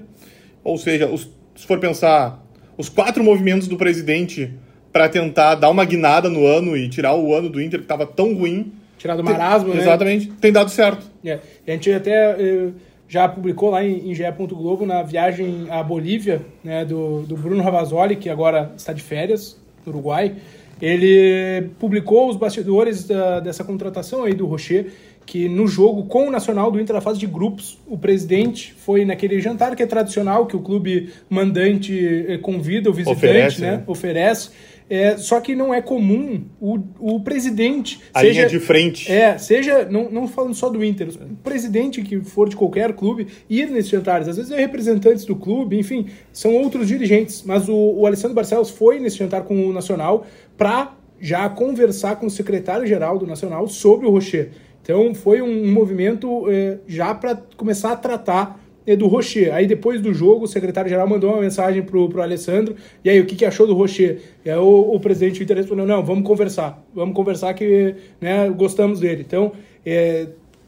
[0.66, 2.44] ou seja, os, se for pensar,
[2.76, 4.52] os quatro movimentos do presidente
[4.92, 8.08] para tentar dar uma guinada no ano e tirar o ano do Inter que estava
[8.08, 8.74] tão ruim.
[8.98, 9.82] Tirar do marasmo, tem, né?
[9.84, 11.06] Exatamente, tem dado certo.
[11.24, 11.40] É.
[11.68, 12.70] A gente até eh,
[13.08, 14.24] já publicou lá em, em GE.
[14.50, 19.56] Globo na viagem à Bolívia, né, do, do Bruno Ravazoli, que agora está de férias
[19.86, 20.36] no Uruguai.
[20.82, 24.92] Ele publicou os bastidores da, dessa contratação aí do Rocher
[25.26, 29.04] que no jogo com o Nacional do Inter na fase de grupos, o presidente foi
[29.04, 33.72] naquele jantar que é tradicional, que o clube mandante eh, convida o visitante, oferece, né?
[33.72, 33.84] né?
[33.88, 34.50] Oferece.
[34.88, 38.00] É, só que não é comum o, o presidente.
[38.14, 39.12] A seja, linha de frente.
[39.12, 43.26] É, seja, não, não falando só do Inter, o presidente que for de qualquer clube,
[43.50, 44.28] ir nesses jantares.
[44.28, 47.42] Às vezes é representantes do clube, enfim, são outros dirigentes.
[47.44, 52.28] Mas o, o Alessandro Barcelos foi nesse jantar com o Nacional para já conversar com
[52.28, 54.52] o secretário-geral do Nacional sobre o Rocher.
[54.82, 59.54] Então foi um, movimento é, já para começar a tratar é, do Rocher.
[59.54, 62.76] Aí depois do jogo, o secretário-geral mandou uma mensagem pro, pro Alessandro.
[63.04, 64.22] E aí, o que, que achou do Rocher?
[64.46, 66.86] E aí o, o presidente do Inter respondeu, não, vamos conversar.
[66.94, 69.24] Vamos conversar que né, gostamos dele.
[69.26, 69.54] Então,
[69.86, 70.28] é,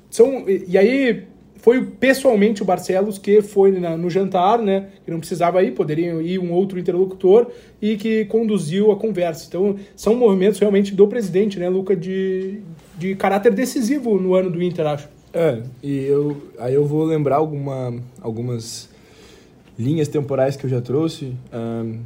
[0.09, 0.45] são...
[0.47, 1.27] E aí
[1.67, 4.87] foi pessoalmente o Barcelos que foi na, no jantar, né?
[5.03, 7.47] Que não precisava ir, poderia ir um outro interlocutor
[7.81, 9.43] e que conduziu a conversa.
[9.49, 12.61] Então, são movimentos realmente do presidente, né, Luca, de,
[12.97, 15.09] de caráter decisivo no ano do Inter, acho.
[15.33, 18.87] É, e eu, aí eu vou lembrar alguma, algumas
[19.77, 21.33] linhas temporais que eu já trouxe.
[21.53, 21.99] Um,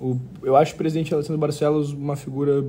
[0.00, 2.64] o, eu acho o presidente Alessandro Barcelos uma figura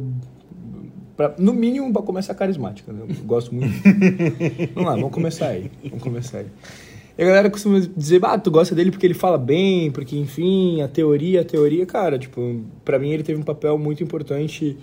[1.16, 2.92] Pra, no mínimo, para começar carismática.
[2.92, 3.04] Né?
[3.08, 3.74] Eu gosto muito.
[4.76, 5.72] vamos lá, vamos começar aí.
[5.84, 6.48] Vamos começar aí.
[7.18, 10.82] E a galera costuma dizer, ah, tu gosta dele porque ele fala bem, porque, enfim,
[10.82, 14.78] a teoria, a teoria, cara, tipo, para mim ele teve um papel muito importante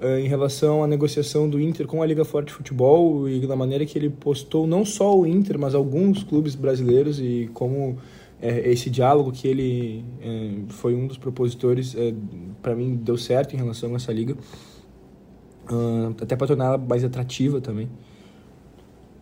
[0.00, 3.54] uh, em relação à negociação do Inter com a Liga Forte de Futebol e da
[3.54, 7.96] maneira que ele postou não só o Inter, mas alguns clubes brasileiros e como
[8.42, 12.12] é, esse diálogo que ele é, foi um dos propositores, é,
[12.60, 14.36] para mim deu certo em relação a essa liga
[16.20, 17.88] até para torná-la mais atrativa também.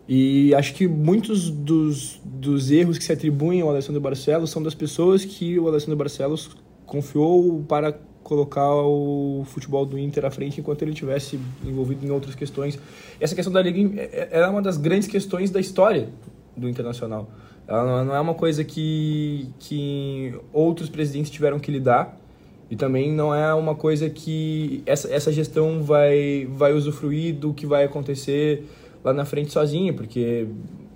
[0.07, 4.75] E acho que muitos dos, dos erros que se atribuem ao Alessandro Barcelos são das
[4.75, 6.51] pessoas que o Alessandro Barcelos
[6.85, 12.35] confiou para colocar o futebol do Inter à frente enquanto ele tivesse envolvido em outras
[12.35, 12.79] questões.
[13.19, 16.09] Essa questão da liga é, é uma das grandes questões da história
[16.57, 17.31] do Internacional.
[17.67, 22.19] Ela não é uma coisa que, que outros presidentes tiveram que lidar
[22.71, 27.67] e também não é uma coisa que essa, essa gestão vai, vai usufruir do que
[27.67, 28.65] vai acontecer
[29.05, 30.47] lá na frente sozinha, porque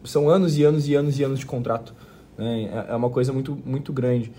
[0.05, 1.95] são anos e anos e anos e anos de contrato.
[2.37, 2.71] Né?
[2.89, 4.33] É, é uma coisa muito, muito grande.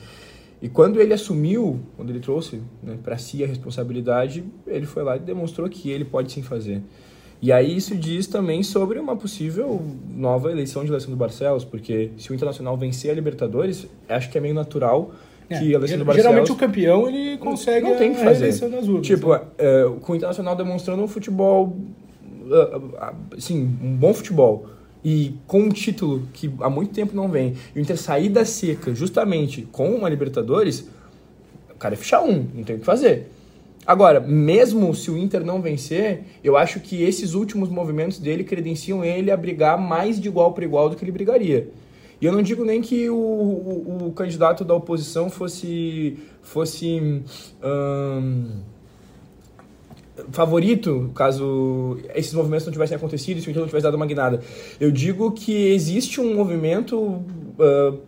[0.61, 5.15] E quando ele assumiu, quando ele trouxe né, para si a responsabilidade, ele foi lá
[5.15, 6.81] e demonstrou que ele pode sim fazer.
[7.41, 12.11] E aí isso diz também sobre uma possível nova eleição de eleição do Barcelos, porque
[12.17, 15.11] se o Internacional vencer a Libertadores, acho que é meio natural
[15.49, 16.29] é, que Alessandro Barcelos...
[16.29, 18.47] Geralmente o campeão ele consegue não tem que fazer.
[18.47, 19.07] das urnas.
[19.07, 19.41] Tipo, né?
[19.57, 21.75] é, com o Internacional demonstrando um futebol
[23.31, 24.65] assim, um bom futebol
[25.03, 28.43] e com um título que há muito tempo não vem, e o Inter sair da
[28.43, 30.89] seca justamente com uma Libertadores,
[31.69, 33.31] o cara é ficha um, não tem o que fazer.
[33.85, 39.03] Agora, mesmo se o Inter não vencer, eu acho que esses últimos movimentos dele credenciam
[39.03, 41.69] ele a brigar mais de igual para igual do que ele brigaria.
[42.21, 47.23] E eu não digo nem que o, o, o candidato da oposição fosse, fosse
[50.31, 54.41] favorito caso esses movimentos não tivessem acontecido se o Inter não tivesse dado uma guinada.
[54.79, 57.99] Eu digo que existe um movimento uh,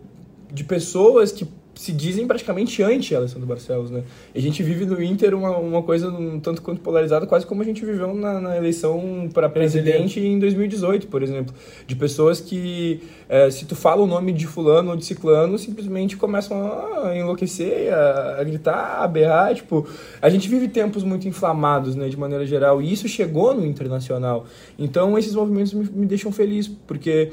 [0.52, 4.04] de pessoas que se dizem praticamente anti-Alessandro Barcelos, né?
[4.34, 7.62] E a gente vive no Inter uma, uma coisa um tanto quanto polarizada, quase como
[7.62, 11.54] a gente viveu na, na eleição para presidente em 2018, por exemplo.
[11.86, 13.00] De pessoas que,
[13.32, 17.90] é, se tu fala o nome de fulano ou de ciclano, simplesmente começam a enlouquecer,
[17.90, 19.88] a, a gritar, a berrar, tipo...
[20.20, 24.44] A gente vive tempos muito inflamados, né, de maneira geral, e isso chegou no internacional.
[24.78, 27.32] Então, esses movimentos me, me deixam feliz, porque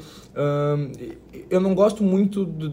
[1.50, 2.70] eu não gosto muito do,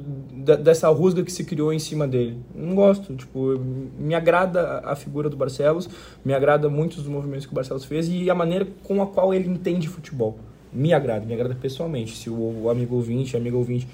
[0.57, 2.37] dessa rusga que se criou em cima dele.
[2.55, 3.13] Não gosto.
[3.15, 3.59] Tipo,
[3.99, 5.89] me agrada a figura do Barcelos,
[6.23, 9.33] me agrada muito os movimentos que o Barcelos fez e a maneira com a qual
[9.33, 10.37] ele entende futebol.
[10.71, 12.15] Me agrada, me agrada pessoalmente.
[12.15, 13.87] Se o, amigo ouvinte, amigo ouvinte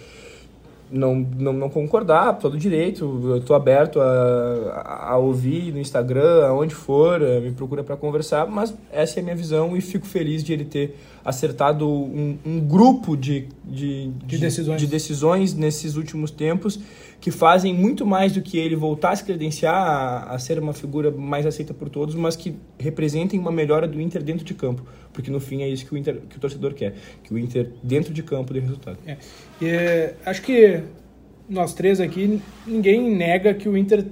[0.91, 6.75] não, não, não concordar, todo direito, eu estou aberto a, a ouvir no Instagram, aonde
[6.75, 10.43] for, eh, me procura para conversar, mas essa é a minha visão e fico feliz
[10.43, 14.79] de ele ter acertado um, um grupo de, de, de, decisões.
[14.79, 16.79] de decisões nesses últimos tempos
[17.23, 20.73] que fazem muito mais do que ele voltar a se credenciar a, a, ser uma
[20.73, 24.85] figura mais aceita por todos, mas que representem uma melhora do Inter dentro de campo,
[25.13, 27.71] porque no fim é isso que o, Inter, que o torcedor quer, que o Inter
[27.81, 28.97] dentro de campo dê resultado.
[29.07, 29.15] É.
[29.61, 30.81] É, acho que
[31.47, 34.05] nós três aqui, ninguém nega que o Inter,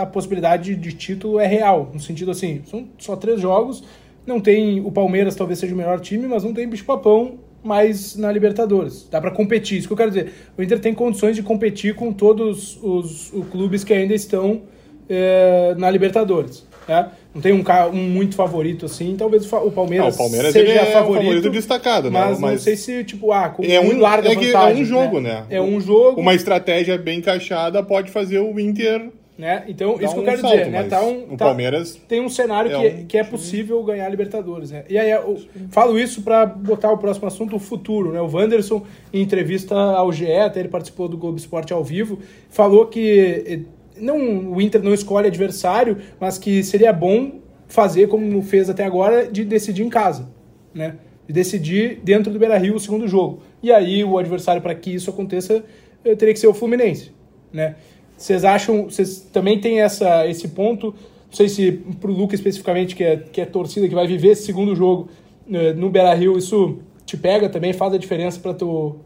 [0.00, 3.84] a possibilidade de título é real, no sentido assim, são só três jogos,
[4.26, 8.30] não tem o Palmeiras talvez seja o melhor time, mas não tem bicho-papão mais na
[8.32, 9.06] Libertadores.
[9.10, 9.78] Dá para competir.
[9.78, 10.32] Isso que eu quero dizer.
[10.56, 14.62] O Inter tem condições de competir com todos os, os clubes que ainda estão
[15.08, 16.64] é, na Libertadores.
[16.88, 17.10] Né?
[17.34, 20.92] Não tem um, um muito favorito assim, talvez o Palmeiras, não, o Palmeiras seja é
[20.92, 22.20] favorito, favorito destacado, né?
[22.20, 25.20] mas, mas, não sei se, tipo, ah, é um, larga é, vantagem, é um jogo,
[25.20, 25.40] né?
[25.40, 25.46] né?
[25.50, 26.20] É um jogo.
[26.20, 29.64] Uma estratégia bem encaixada pode fazer o Inter né?
[29.68, 30.84] Então, isso que eu quero salto, dizer, né?
[30.84, 33.06] Tá um, o tá, Palmeiras tem um cenário é que, um...
[33.06, 34.84] que é possível ganhar a Libertadores, né?
[34.88, 35.38] E aí eu
[35.70, 38.20] falo isso para botar o próximo assunto, o futuro, né?
[38.20, 42.18] O Wanderson, em entrevista ao GE, até ele participou do Globo Esporte ao vivo,
[42.48, 43.60] falou que eh,
[44.00, 49.26] não, o Inter não escolhe adversário, mas que seria bom fazer como fez até agora,
[49.26, 50.30] de decidir em casa,
[50.72, 50.96] né?
[51.26, 53.42] De decidir dentro do Beira-Rio o segundo jogo.
[53.62, 55.62] E aí o adversário para que isso aconteça
[56.02, 57.12] eh, teria que ser o Fluminense,
[57.52, 57.76] né?
[58.16, 62.94] Vocês acham, vocês também tem essa, esse ponto, não sei se para o Luca especificamente,
[62.94, 65.08] que é, que é torcida, que vai viver esse segundo jogo
[65.46, 68.96] né, no Beira-Rio, isso te pega também, faz a diferença para tu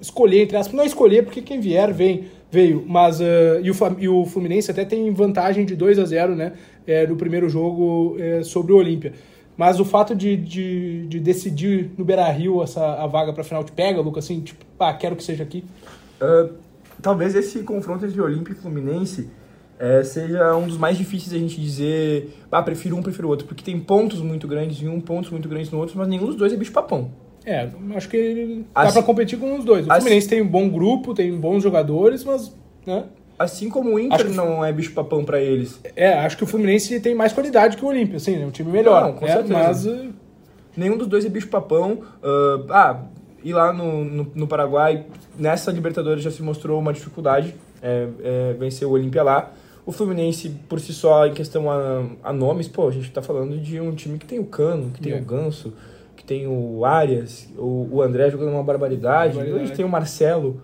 [0.00, 3.24] escolher, entre aspas, não é escolher, porque quem vier vem, veio, mas uh,
[3.62, 6.52] e, o, e o Fluminense até tem vantagem de 2 a 0 né,
[6.86, 9.12] é, no primeiro jogo é, sobre o Olímpia.
[9.56, 13.72] Mas o fato de, de, de decidir no Beira-Rio essa, a vaga para final te
[13.72, 15.64] pega, Lucas, assim, tipo, ah, quero que seja aqui?
[16.20, 16.52] Uh,
[17.02, 19.28] talvez esse confronto entre Olímpia e Fluminense
[19.78, 23.62] é, seja um dos mais difíceis a gente dizer, ah, prefiro um, prefiro outro, porque
[23.62, 26.52] tem pontos muito grandes em um, pontos muito grandes no outro, mas nenhum dos dois
[26.52, 27.10] é bicho papão.
[27.44, 29.86] É, acho que dá assim, pra competir com os dois.
[29.86, 32.52] O assim, Fluminense tem um bom grupo, tem bons jogadores, mas,
[32.84, 33.04] né?
[33.38, 35.78] Assim como o Inter não é bicho papão para eles.
[35.94, 38.72] É, acho que o Fluminense tem mais qualidade que o Olímpia, assim, é um time
[38.72, 39.02] melhor.
[39.04, 39.32] Não, com né?
[39.32, 39.52] certeza.
[39.52, 39.86] Mas...
[39.86, 40.26] Uh...
[40.76, 42.02] Nenhum dos dois é bicho papão.
[42.22, 43.02] Uh, ah,
[43.46, 45.06] e lá no, no, no, Paraguai,
[45.38, 49.52] nessa Libertadores já se mostrou uma dificuldade é, é, vencer o Olímpia lá.
[49.86, 53.56] O Fluminense, por si só, em questão a, a, nomes, pô, a gente tá falando
[53.56, 55.20] de um time que tem o Cano, que tem é.
[55.20, 55.72] o Ganso,
[56.16, 59.62] que tem o Arias, o, o André jogando uma barbaridade, barbaridade.
[59.62, 60.60] a gente tem o Marcelo.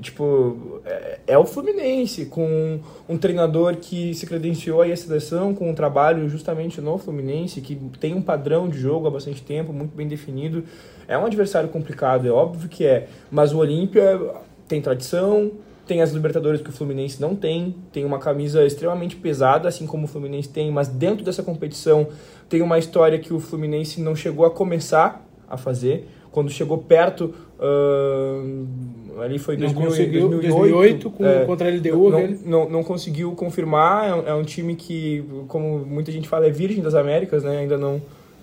[0.00, 5.68] Tipo, é, é, o Fluminense, com um treinador que se credenciou aí a seleção, com
[5.68, 9.96] um trabalho justamente no Fluminense, que tem um padrão de jogo há bastante tempo, muito
[9.96, 10.64] bem definido.
[11.06, 14.20] É um adversário complicado, é óbvio que é, mas o Olímpia
[14.68, 15.50] tem tradição,
[15.86, 20.04] tem as Libertadores que o Fluminense não tem, tem uma camisa extremamente pesada, assim como
[20.04, 22.08] o Fluminense tem, mas dentro dessa competição
[22.48, 26.06] tem uma história que o Fluminense não chegou a começar a fazer.
[26.30, 32.10] Quando chegou perto, uh, ali foi 2000, 2008, 2008 com, é, contra a LDU.
[32.10, 36.46] Não, não, não, conseguiu confirmar, é um, é um, time que, como muita gente fala,
[36.46, 37.58] é virgem das Américas, né?
[37.58, 38.00] ainda, não,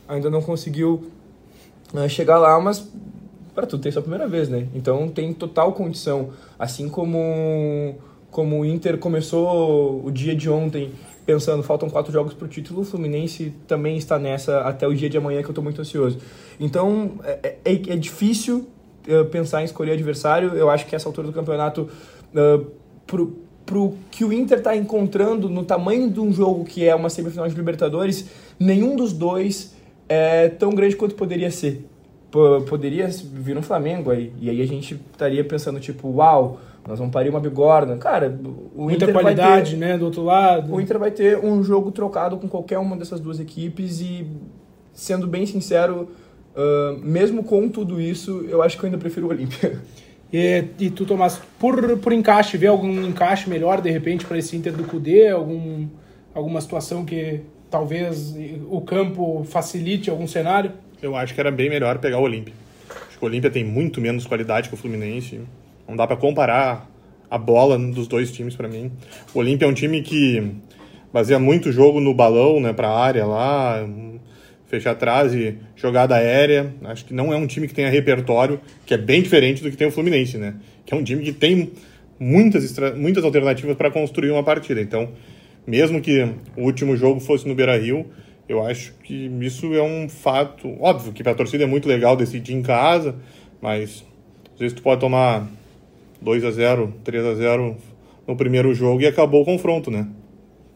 [0.07, 1.03] ainda não conseguiu
[1.93, 2.91] uh, chegar lá, mas
[3.53, 4.67] para tudo tem sua primeira vez, né?
[4.75, 7.95] Então tem total condição, assim como
[8.29, 10.91] como o Inter começou o dia de ontem
[11.25, 15.09] pensando, faltam quatro jogos para o título, o Fluminense também está nessa até o dia
[15.09, 16.19] de amanhã, que eu estou muito ansioso.
[16.59, 18.67] Então, é, é, é difícil
[19.07, 20.53] uh, pensar em escolher adversário.
[20.55, 21.89] Eu acho que essa altura do campeonato,
[22.33, 22.65] uh,
[23.07, 27.09] pro, pro que o Inter está encontrando no tamanho de um jogo que é uma
[27.09, 29.75] semifinal de Libertadores, nenhum dos dois
[30.07, 31.87] é tão grande quanto poderia ser.
[32.29, 36.99] P poderia vir um Flamengo aí, e aí a gente estaria pensando, tipo, uau, nós
[36.99, 37.97] vamos parir uma bigorna.
[37.97, 38.27] Cara,
[38.75, 39.97] o Muita Inter qualidade, vai ter, né?
[39.97, 40.73] Do outro lado.
[40.73, 44.27] O Inter vai ter um jogo trocado com qualquer uma dessas duas equipes e,
[44.93, 46.09] sendo bem sincero,
[46.55, 49.79] uh, mesmo com tudo isso, eu acho que eu ainda prefiro o Olímpia.
[50.33, 54.55] E, e tu, Tomás, por, por encaixe, vê algum encaixe melhor, de repente, para esse
[54.55, 55.29] Inter do Cudê?
[55.29, 55.87] Algum,
[56.33, 58.35] alguma situação que talvez
[58.69, 60.71] o campo facilite algum cenário?
[61.01, 62.53] Eu acho que era bem melhor pegar o Olímpia.
[63.07, 65.39] Acho que o Olímpia tem muito menos qualidade que o Fluminense.
[65.87, 66.89] Não dá para comparar
[67.29, 68.91] a bola dos dois times para mim.
[69.33, 70.51] O Olímpia é um time que
[71.11, 73.87] baseia muito jogo no balão, né, para área lá,
[74.67, 76.73] fechar atrás e jogada aérea.
[76.83, 79.77] Acho que não é um time que tenha repertório, que é bem diferente do que
[79.77, 80.55] tem o Fluminense, né?
[80.85, 81.71] Que é um time que tem
[82.19, 84.81] muitas, muitas alternativas para construir uma partida.
[84.81, 85.09] Então,
[85.65, 86.23] mesmo que
[86.55, 88.05] o último jogo fosse no Beira-Rio,
[88.47, 90.75] eu acho que isso é um fato.
[90.79, 93.15] Óbvio que para a torcida é muito legal decidir em casa,
[93.61, 94.05] mas
[94.53, 95.47] às vezes tu pode tomar
[96.25, 97.77] 2 a 0 3 a 0
[98.27, 100.07] no primeiro jogo e acabou o confronto, né?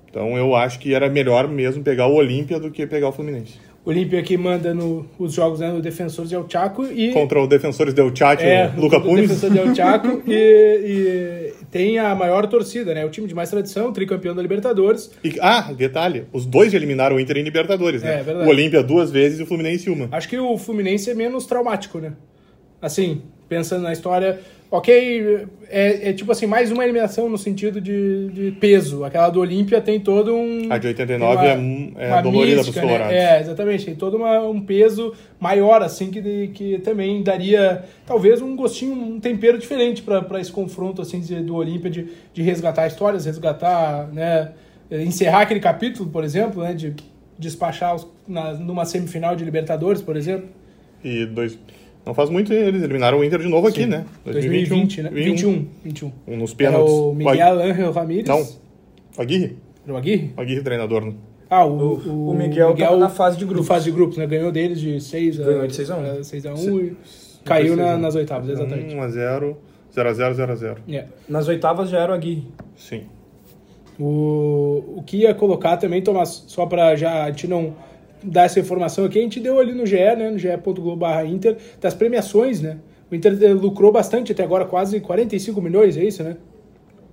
[0.08, 3.56] Então eu acho que era melhor mesmo pegar o Olímpia do que pegar o Fluminense.
[3.84, 7.12] Olímpia que manda no, os jogos né, no Defensores del Chaco e...
[7.12, 9.22] Contra o Defensores del Chaco, é, Luca Pumes.
[9.22, 13.06] Defensores del Chaco e, e, tem a maior torcida, né?
[13.06, 15.10] O time de mais tradição, tricampeão da Libertadores.
[15.24, 18.20] E, ah, detalhe, os dois eliminaram o Inter em Libertadores, né?
[18.20, 18.48] É, verdade.
[18.48, 20.10] O Olímpia duas vezes e o Fluminense uma.
[20.12, 22.14] Acho que o Fluminense é menos traumático, né?
[22.82, 24.40] Assim, pensando na história,
[24.72, 29.04] ok, é, é, tipo assim, mais uma eliminação no sentido de, de peso.
[29.04, 30.72] Aquela do Olímpia tem todo um.
[30.72, 33.14] A de 89 uma, é, é dolorida para os colorados.
[33.14, 33.38] Né?
[33.38, 33.86] É, exatamente.
[33.86, 39.20] Tem todo uma, um peso maior, assim, que, que também daria talvez um gostinho, um
[39.20, 44.52] tempero diferente para esse confronto assim, do Olímpia de, de resgatar histórias, resgatar, né?
[44.92, 46.74] Encerrar aquele capítulo, por exemplo, né?
[46.74, 46.96] De
[47.38, 50.50] despachar os, na, numa semifinal de Libertadores, por exemplo.
[51.04, 51.58] E dois.
[52.06, 53.90] Não faz muito eles eliminaram o Inter de novo aqui, Sim.
[53.90, 54.06] né?
[54.26, 55.10] 2020, né?
[55.12, 55.68] 21.
[55.84, 56.12] 21.
[56.28, 56.94] Um nos Era pênaltis.
[56.94, 58.28] o Miguel Ángel Ramírez.
[58.28, 58.42] Não.
[59.18, 59.58] O Aguirre.
[59.86, 60.34] Era o Aguirre?
[60.36, 61.06] O Aguirre, treinador.
[61.06, 61.14] Né?
[61.50, 63.68] Ah, o, o, o Miguel tava na fase de grupos.
[63.68, 64.28] Na fase de grupos, né?
[64.28, 66.24] Ganhou deles de 6 a, Ganhou de 6 a 1.
[66.24, 66.98] 6 a 1 e
[67.44, 68.96] caiu na, nas oitavas, exatamente.
[68.96, 69.58] 1 a 0
[69.94, 71.06] 0 a 0 0 a 0 É.
[71.28, 72.48] Nas oitavas já era o Aguirre.
[72.76, 73.04] Sim.
[74.00, 77.74] O, o que ia colocar também, Tomás, só para já a gente não
[78.24, 81.94] dar essa informação aqui, a gente deu ali no GE, né, no ge.globo.br Inter, das
[81.94, 82.78] premiações, né?
[83.12, 86.38] O Inter lucrou bastante até agora, quase 45 milhões, é isso, né?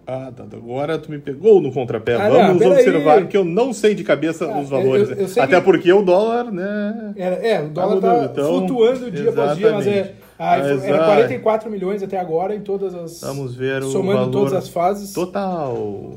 [0.06, 0.44] Ah, tá.
[0.52, 2.14] Agora tu me pegou no contrapé.
[2.14, 3.26] Ah, Vamos não, observar aí.
[3.26, 5.10] que eu não sei de cabeça Ah, os valores.
[5.10, 7.12] eu- eu sei Até que- porque o dólar, né?
[7.16, 10.14] É, é o dólar mudando, tá então, flutuando dia após dia, mas é, exatamente.
[10.38, 13.20] ah, era ah, 44 milhões até agora em todas as...
[13.22, 15.12] Vamos ver o Somando valor todas as fases.
[15.12, 16.12] Total.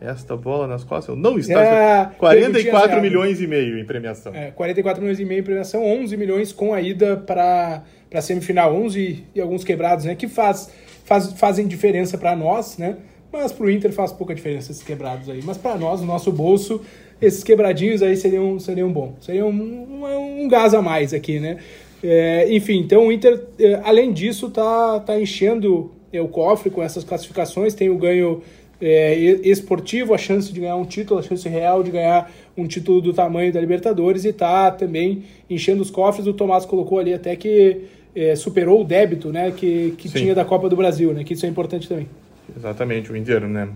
[0.00, 1.62] Esta bola nas costas não está.
[1.62, 4.34] É, 44 perguntinha milhões e meio em premiação.
[4.34, 7.82] É, 44 milhões e meio em premiação, 11 milhões com a ida para
[8.12, 10.14] a semifinal, 11 e alguns quebrados, né?
[10.14, 10.70] Que faz,
[11.04, 12.96] faz, fazem diferença para nós, né?
[13.30, 15.40] Mas para o Inter faz pouca diferença esses quebrados aí.
[15.44, 16.80] Mas para nós, no nosso bolso,
[17.20, 19.14] esses quebradinhos aí seriam, seriam bom.
[19.20, 21.58] Seriam um, um, um gás a mais aqui, né?
[22.02, 26.82] É, enfim, então o Inter, é, além disso, tá, tá enchendo é, o cofre com
[26.82, 28.42] essas classificações, tem o ganho
[28.80, 29.14] é,
[29.44, 33.12] esportivo, a chance de ganhar um título, a chance real de ganhar um título do
[33.12, 36.26] tamanho da Libertadores e tá também enchendo os cofres.
[36.26, 37.82] O Tomás colocou ali até que
[38.14, 40.18] é, superou o débito né, que, que Sim.
[40.18, 42.08] tinha da Copa do Brasil, né, que isso é importante também.
[42.56, 43.68] Exatamente, o Inter, né?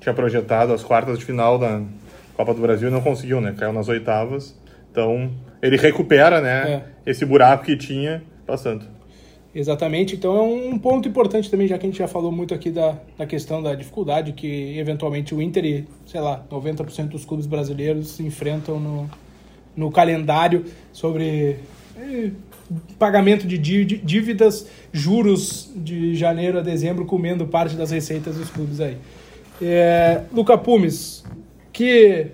[0.00, 1.82] Tinha projetado as quartas de final da
[2.34, 3.54] Copa do Brasil e não conseguiu, né?
[3.56, 4.54] Caiu nas oitavas.
[4.90, 5.30] Então,
[5.62, 6.84] ele recupera, né?
[7.06, 8.84] Esse buraco que tinha passando.
[9.58, 12.70] Exatamente, então é um ponto importante também, já que a gente já falou muito aqui
[12.70, 17.44] da, da questão da dificuldade que eventualmente o Inter e, sei lá, 90% dos clubes
[17.44, 19.10] brasileiros enfrentam no,
[19.76, 21.56] no calendário sobre
[21.96, 22.30] eh,
[23.00, 28.50] pagamento de dí- de dívidas, juros de janeiro a dezembro comendo parte das receitas dos
[28.50, 28.96] clubes aí.
[29.60, 31.24] É, Luca Pumes,
[31.72, 32.28] que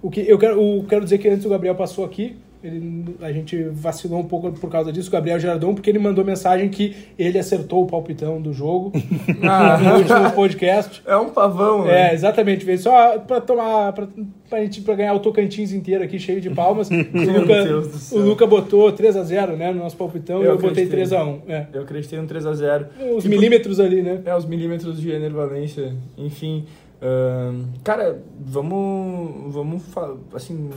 [0.00, 3.32] o que eu quero, o- quero dizer que antes o Gabriel passou aqui, ele, a
[3.32, 6.94] gente vacilou um pouco por causa disso, o Gabriel Jardão, porque ele mandou mensagem que
[7.18, 8.92] ele acertou o palpitão do jogo
[9.28, 11.02] no último podcast.
[11.06, 12.14] É um pavão, É, né?
[12.14, 14.08] exatamente, veio só pra tomar, pra,
[14.48, 16.88] pra, gente, pra ganhar o Tocantins inteiro aqui, cheio de palmas.
[16.90, 18.20] o, Luca, Deus do o.
[18.20, 21.18] Luca botou 3x0, né, no nosso palpitão, e Eu eu botei acreditei.
[21.18, 21.38] 3x1.
[21.48, 21.66] É.
[21.72, 22.86] Eu acreditei no 3x0.
[23.16, 24.20] Os milímetros ali, né?
[24.24, 26.64] É, os milímetros de enervalência, enfim.
[27.02, 29.82] Ahn, cara, vamos, vamos,
[30.34, 30.68] assim,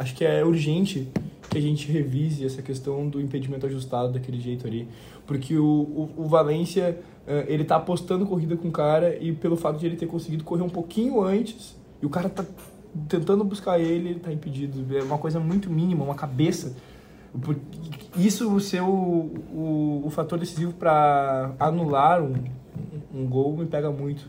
[0.00, 1.08] acho que é urgente
[1.50, 4.88] que a gente revise essa questão do impedimento ajustado daquele jeito ali,
[5.26, 9.56] porque o, o, o Valência, eh, ele tá apostando corrida com o cara e pelo
[9.56, 12.44] fato de ele ter conseguido correr um pouquinho antes, e o cara tá
[13.08, 16.74] tentando buscar ele, ele tá impedido, é uma coisa muito mínima, uma cabeça,
[18.16, 18.86] isso ser o,
[19.52, 22.34] o, o fator decisivo para anular um,
[23.14, 24.28] um gol me pega muito.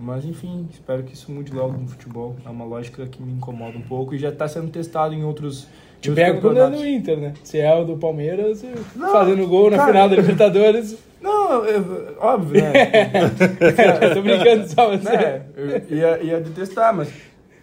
[0.00, 2.36] Mas enfim, espero que isso mude logo no futebol.
[2.46, 5.66] É uma lógica que me incomoda um pouco e já está sendo testado em outros.
[6.00, 7.34] Te pega quando é no Inter, né?
[7.42, 9.88] Se é o do Palmeiras, Não, fazendo gol na cara.
[9.92, 10.96] final da Libertadores.
[11.20, 12.72] Não, eu- óbvio, né?
[14.00, 15.42] Eu tô brincando só, mas né?
[15.56, 17.08] Eu ia, ia detestar, mas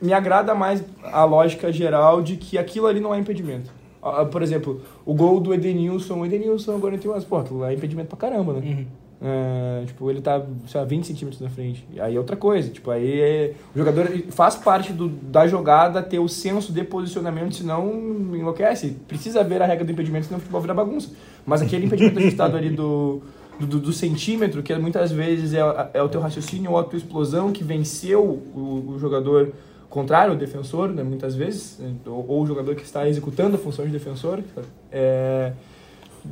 [0.01, 3.71] me agrada mais a lógica geral de que aquilo ali não é impedimento.
[4.03, 7.71] Ah, Por exemplo, o gol do Edenilson, o Edenilson agora tem umas, pô, aquilo lá
[7.71, 8.59] é impedimento pra caramba, né?
[8.65, 8.86] Uhum.
[9.28, 11.84] É, tipo, ele tá, sei lá, 20 centímetros na frente.
[11.97, 16.19] Aí é outra coisa, tipo, aí é- o jogador faz parte do, da jogada ter
[16.19, 17.89] o senso de posicionamento, senão
[18.36, 18.97] enlouquece.
[19.07, 21.09] Precisa haver a regra do impedimento, senão o futebol vira bagunça.
[21.43, 23.21] Mas aquele impedimento ajustado ali do,
[23.59, 25.61] do, do- centímetro, que muitas vezes é,
[25.95, 29.53] é o teu raciocínio ou a tua explosão que venceu o, o jogador
[29.89, 33.86] contrário, o defensor, né, muitas vezes, ou, ou o jogador que está executando a função
[33.86, 34.43] de defensor,
[34.91, 35.53] é,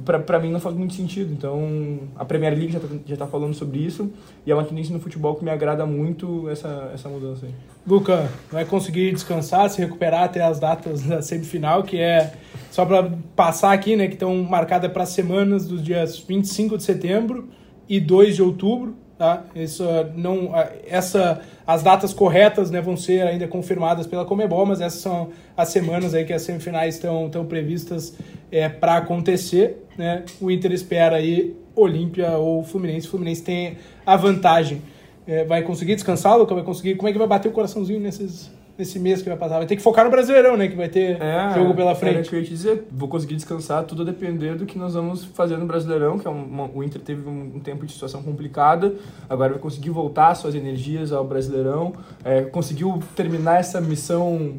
[0.06, 1.34] pra mim não faz muito sentido.
[1.34, 4.12] Então, a Premier League já tá, já tá falando sobre isso
[4.46, 7.54] e é uma tendência no futebol que me agrada muito essa, essa mudança aí.
[7.86, 12.34] Luca, vai conseguir descansar, se recuperar até as datas da semifinal, que é
[12.72, 17.50] só para passar aqui, né, que estão marcadas para semanas dos dias 25 de setembro
[17.88, 19.46] e 2 de outubro, tá?
[19.46, 24.82] Ah, não ah, essa as datas corretas, né, vão ser ainda confirmadas pela Comebol, mas
[24.82, 28.18] essas são as semanas aí que as semifinais estão estão previstas
[28.52, 30.24] é, para acontecer, né?
[30.42, 34.82] O Inter espera aí Olímpia ou Fluminense, o Fluminense tem a vantagem.
[35.26, 36.54] É, vai conseguir descansar, Luca?
[36.54, 36.96] Vai conseguir?
[36.96, 39.58] Como é que vai bater o coraçãozinho nesses, nesse mês que vai passar?
[39.58, 40.68] Vai ter que focar no Brasileirão, né?
[40.68, 41.18] Que vai ter
[41.54, 42.30] jogo pela Era frente.
[42.30, 45.24] que eu ia te dizer, vou conseguir descansar, tudo a depender do que nós vamos
[45.26, 48.24] fazer no Brasileirão, que é um, uma- o Inter teve um, um tempo de situação
[48.24, 48.96] complicada,
[49.30, 51.94] agora vai conseguir voltar suas energias ao Brasileirão,
[52.24, 54.56] é, conseguiu terminar essa missão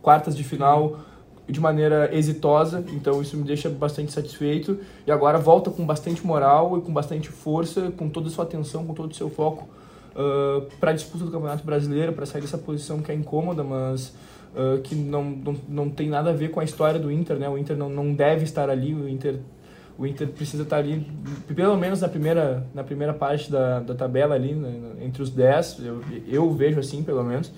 [0.00, 0.98] quartas de final
[1.48, 6.78] de maneira exitosa, então isso me deixa bastante satisfeito, e agora volta com bastante moral
[6.78, 9.68] e com bastante força, com toda a sua atenção, com todo o seu foco
[10.78, 14.14] para a disputa do Campeonato Brasileiro, para sair dessa posição que é incômoda, mas
[14.54, 17.48] uh, que não, não, não tem nada a ver com a história do Inter, né?
[17.48, 19.36] O Inter não, não deve estar ali, o Inter,
[19.98, 21.06] o Inter precisa estar ali,
[21.54, 24.92] pelo menos na primeira, na primeira parte da, da tabela ali, né?
[25.02, 27.52] entre os 10, eu, eu vejo assim, pelo menos.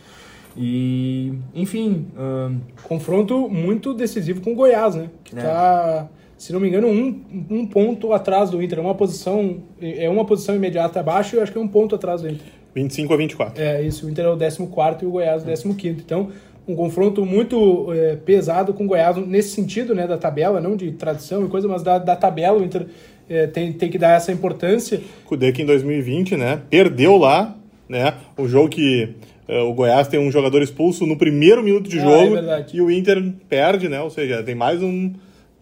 [0.56, 5.10] E, enfim, ahn, Confronto muito decisivo com o Goiás, né?
[5.24, 5.42] Que É.
[5.42, 8.78] tá, se não me engano, um, um ponto atrás do Inter.
[8.78, 11.94] É uma posição, é uma posição imediata abaixo e eu acho que é um ponto
[11.94, 12.46] atrás do Inter.
[12.74, 13.62] 25 a 24.
[13.62, 16.00] É isso, o Inter é o 14 e o Goiás o 15.
[16.04, 16.30] Então,
[16.66, 20.92] um confronto muito é, pesado com o Goiás nesse sentido, né, da tabela, não de
[20.92, 22.58] tradição e coisa, mas da, da tabela.
[22.58, 22.86] O Inter
[23.28, 25.00] é, tem, tem que dar essa importância.
[25.24, 27.56] Kudê que em 2020, né, perdeu lá,
[27.88, 29.10] né, o jogo que
[29.46, 32.76] eh, o Goiás tem um jogador expulso no primeiro minuto de Ah, jogo é verdade.
[32.76, 35.12] e o Inter perde, né, ou seja, tem mais um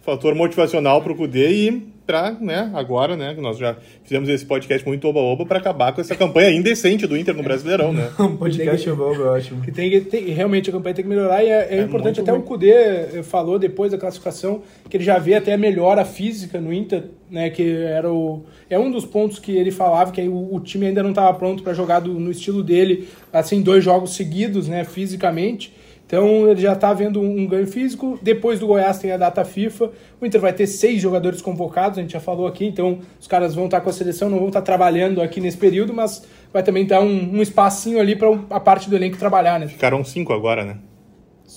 [0.02, 4.84] fator motivacional pro Kudê e pra, né, agora, né, que nós já fizemos esse podcast
[4.86, 8.10] muito oba-oba pra acabar com essa campanha indecente do Inter no Brasileirão, né.
[8.18, 9.62] um podcast é bom, é ótimo.
[9.62, 12.16] Que tem, que- tem- realmente a campanha tem que melhorar e é, é importante.
[12.16, 12.44] muito Até o ruim.
[12.44, 16.72] Kudê eh, falou depois da classificação que ele já vê até a melhora física no
[16.72, 17.48] Inter, né?
[17.50, 20.86] Que era o, é um dos pontos que ele falava que aí o, o time
[20.86, 24.82] ainda não estava pronto para jogar do- no estilo dele, assim, dois jogos seguidos, né?
[24.82, 25.72] Fisicamente.
[26.12, 28.18] Então ele já está vendo um, ganho físico.
[28.20, 29.90] Depois do Goiás tem a data FIFA.
[30.20, 32.66] O Inter vai ter seis jogadores convocados, a gente já falou aqui.
[32.66, 35.94] Então os caras vão estar com a seleção, não vão estar trabalhando aqui nesse período,
[35.94, 39.66] mas vai também dar um, um espacinho ali para a parte do elenco trabalhar, né?
[39.68, 40.76] Ficaram cinco agora, né.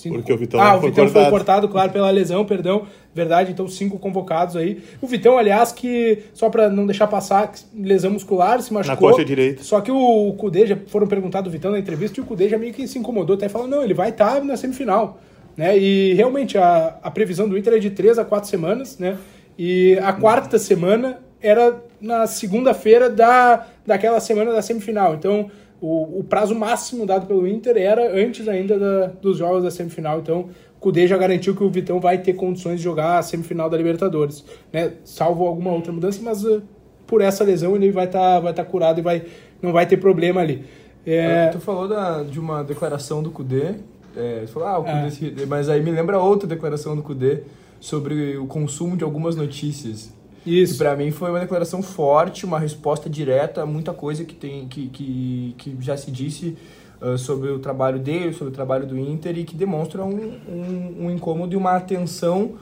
[0.08, 0.14] Cinco.
[0.16, 1.30] Porque o Vitão ah, não o foi Vitão foi cortado.
[1.30, 2.86] cortado, claro, pela lesão, perdão.
[3.14, 4.82] Verdade, então cinco convocados aí.
[5.00, 9.10] O Vitão, aliás, que só pra não deixar passar, lesão muscular, se machucou.
[9.10, 9.62] coxa direita.
[9.62, 12.58] Só que o Cudê, já foram perguntar do Vitão na entrevista, e o Cudê já
[12.58, 15.18] meio que se incomodou, até falou, não, ele vai estar na semifinal.
[15.56, 15.78] Né?
[15.78, 19.16] E realmente a, a previsão do Inter é de três a quatro semanas, né?
[19.58, 25.14] E a quarta semana era na segunda-feira da, daquela semana da semifinal.
[25.14, 25.50] Então,
[25.86, 30.18] o, o prazo máximo dado pelo Inter era antes ainda da- dos jogos da semifinal.
[30.20, 33.68] Então, o Cudê já garantiu que o Vitão vai ter condições de jogar a semifinal
[33.70, 34.92] da Libertadores, né?
[35.04, 36.60] Salvo alguma outra mudança, mas eh,
[37.06, 39.22] por essa lesão ele vai estar vai tá curado e vai,
[39.62, 40.64] não vai ter problema ali.
[41.06, 43.74] É, Tu falou da, de uma declaração do Kudê,
[44.16, 45.10] é, tu falou, ah, o Kudê É.
[45.10, 47.42] se- mas aí me lembra outra declaração do Kudê
[47.78, 50.12] sobre o consumo de algumas notícias.
[50.46, 50.74] Isso.
[50.74, 54.66] E pra mim foi uma declaração forte, uma resposta direta a muita coisa que, tem,
[54.68, 56.56] que, que, que já se disse
[57.02, 61.06] uh, sobre o trabalho dele, sobre o trabalho do Inter e que demonstra um, um,
[61.06, 62.52] um incômodo e uma atenção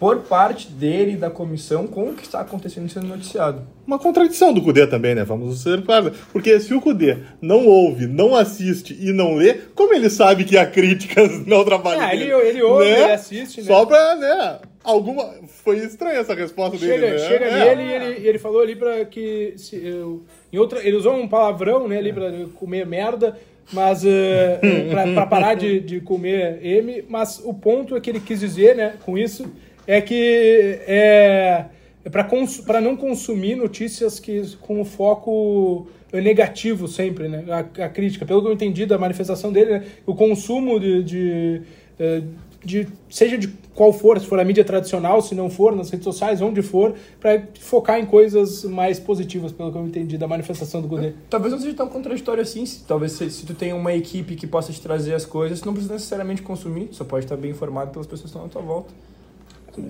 [0.00, 3.62] por parte dele e da comissão com o que está acontecendo sendo noticiado.
[3.86, 5.22] Uma contradição do Cudê também, né?
[5.22, 6.16] Vamos ser claros.
[6.32, 10.58] Porque se o Cudê não ouve, não assiste e não lê, como ele sabe que
[10.58, 12.24] há críticas no trabalho Ah, dele?
[12.24, 13.02] ele, ele ouve, né?
[13.04, 13.66] ele assiste, né?
[13.68, 14.58] Só pra, né?
[14.84, 15.34] Alguma...
[15.48, 17.18] Foi estranha essa resposta Chega, dele, né?
[17.28, 17.74] chega É.
[17.76, 19.54] nele e ele, ele falou ali pra que.
[19.56, 20.22] Se, eu-
[20.52, 23.36] em outra, ele usou um palavrão, né, ali pra comer merda,
[23.72, 24.04] mas.
[24.04, 24.58] eh,
[24.90, 28.74] pra, pra parar de, de comer M, mas o ponto é que ele quis dizer,
[28.76, 29.46] né, com isso,
[29.86, 30.78] é que.
[30.86, 31.64] É,
[32.04, 37.44] é pra, cons, não consumir notícias que com o foco negativo sempre, né?
[37.48, 38.26] A, a crítica.
[38.26, 41.62] Pelo que eu entendi da manifestação dele, né, o consumo de, de,
[41.98, 42.22] eh,
[42.64, 46.04] de- seja de qual for, se for a mídia tradicional, se não for, nas redes
[46.04, 50.80] sociais, onde for, para focar em coisas mais positivas, pelo que eu entendi da manifestação
[50.82, 51.12] do Godê.
[51.30, 52.64] Talvez não seja tão contraditório assim.
[52.66, 55.66] Se, talvez se, se tu tem uma equipe que possa te trazer as coisas, tu
[55.66, 56.88] não precisa necessariamente consumir.
[56.92, 58.92] Só pode estar bem informado pelas pessoas que estão à tua volta.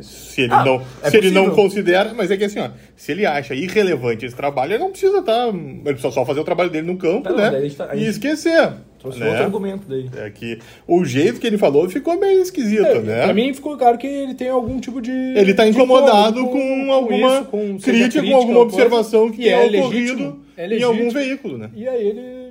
[0.03, 3.13] Se ele, Ah, não, é se ele não considera, mas é que assim, ó, se
[3.13, 5.49] ele acha irrelevante esse trabalho, ele não precisa estar.
[5.49, 7.49] ele precisa só fazer o trabalho dele no campo, né?
[7.49, 8.73] a gente tá- e esquecer.
[8.99, 9.29] Trouxe né?
[9.31, 10.09] outro argumento daí.
[10.17, 13.25] É que o jeito que ele falou ficou meio esquisito, É, né?
[13.25, 15.11] Pra mim ficou claro que ele tem algum tipo de.
[15.11, 16.53] Ele tá incomodado incômodo
[16.87, 20.13] com, alguma isso, com- seja crítica, com alguma ou coisa, observação que é tenha ocorrido
[20.13, 21.21] legítimo, é em algum legítimo.
[21.21, 21.71] veículo, né?
[21.75, 22.42] E aí ele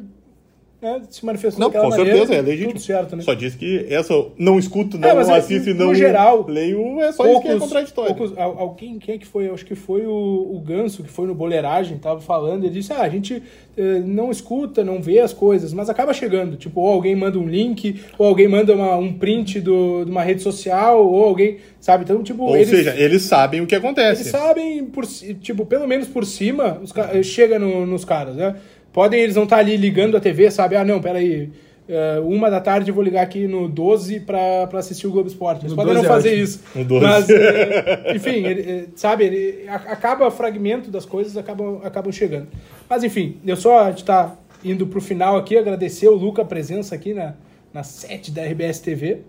[0.82, 2.12] né, se manifestou Não, com maneira.
[2.12, 2.72] certeza, é legítimo.
[2.74, 3.22] Tudo certo, né?
[3.22, 7.00] Só disse que essa não escuto, não É, é, assisto e no não geral, leio,
[7.02, 8.16] é só isso que é contraditório.
[8.16, 9.48] poucos- al- alguém, quem é que foi?
[9.50, 13.02] Acho que foi o, o Ganso, que foi no Boleiragem, tava falando, ele disse, ah,
[13.02, 13.44] a gente
[13.78, 17.48] eh, não escuta, não vê as coisas, mas acaba chegando, tipo, ou alguém manda um
[17.48, 22.04] link, ou alguém manda uma- um print do, de uma rede social, ou alguém, sabe,
[22.04, 24.24] então, tipo, Ou eles, seja, eles sabem o que acontece.
[24.24, 28.56] eles sabem, por, tipo, pelo menos por cima, os ca- chega no- nos caras, né?
[28.94, 30.76] Podem, eles não estar ali ligando a TV, sabe?
[30.76, 31.50] Ah, não, peraí,
[31.88, 35.28] é, uma da tarde eu vou ligar aqui no 12 pra, pra assistir o Globo
[35.30, 35.62] Esporte.
[35.62, 36.44] Eles No podem não 12 é fazer ótimo.
[36.44, 36.62] isso.
[36.76, 37.06] No 12.
[37.06, 42.48] Mas, é, enfim, ele, é, sabe, ele, a- acaba fragmento das coisas, acabam, acabam chegando.
[42.90, 46.46] Mas, enfim, eu só, a gente tá indo pro final aqui, agradecer o Luca a
[46.46, 47.34] presença aqui na,
[47.74, 49.20] na sete da RBS TV.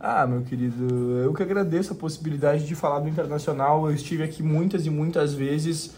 [0.00, 3.86] Ah, meu querido, eu que agradeço a possibilidade de falar do Internacional.
[3.88, 5.94] Eu estive aqui muitas e muitas vezes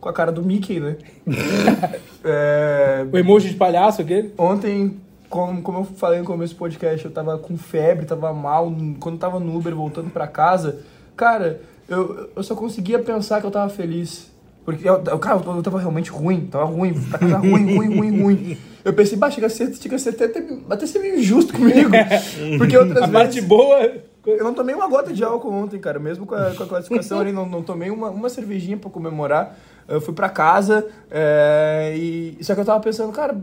[0.00, 0.96] com a cara do Mickey, né?
[2.24, 4.32] É, O emoji de palhaço aquele.
[4.36, 4.96] Ontem,
[5.28, 8.72] como, como eu falei no começo do podcast, eu tava com febre, tava mal.
[9.00, 10.80] Quando eu tava no Uber voltando pra casa,
[11.16, 14.30] cara, eu, eu só conseguia pensar que eu tava feliz.
[14.64, 18.20] Porque, eu, eu- cara, eu tava realmente ruim, tava ruim, pra casa ruim, ruim, ruim,
[18.22, 18.58] ruim.
[18.84, 21.52] Eu pensei, bah, chega a ser, chega a ser até, até, até ser meio injusto
[21.52, 21.90] comigo.
[22.58, 23.12] Porque outras A vezes...
[23.12, 23.92] parte boa.
[24.26, 25.98] Eu não tomei uma gota de álcool ontem, cara.
[25.98, 29.56] Mesmo com a, com a classificação ali, não, não tomei uma, uma cervejinha pra comemorar.
[29.88, 32.38] Eu fui pra casa é, e...
[32.42, 33.34] Só que eu tava pensando, cara,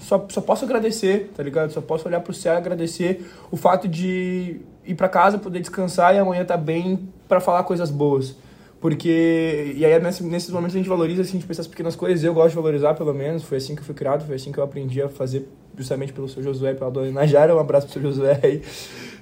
[0.00, 1.70] só, só posso agradecer, tá ligado?
[1.72, 6.14] Só posso olhar pro céu e agradecer o fato de ir pra casa, poder descansar
[6.14, 8.34] e amanhã tá bem pra falar coisas boas.
[8.80, 9.72] Porque...
[9.76, 11.96] E aí é nesse, nesses momentos a gente valoriza, assim, a gente pensa as pequenas
[11.96, 12.22] coisas.
[12.22, 13.42] Eu gosto de valorizar, pelo menos.
[13.44, 16.28] Foi assim que eu fui criado, foi assim que eu aprendi a fazer justamente pelo
[16.28, 17.56] seu Josué pela dona Najara.
[17.56, 18.62] Um abraço pro seu Josué aí.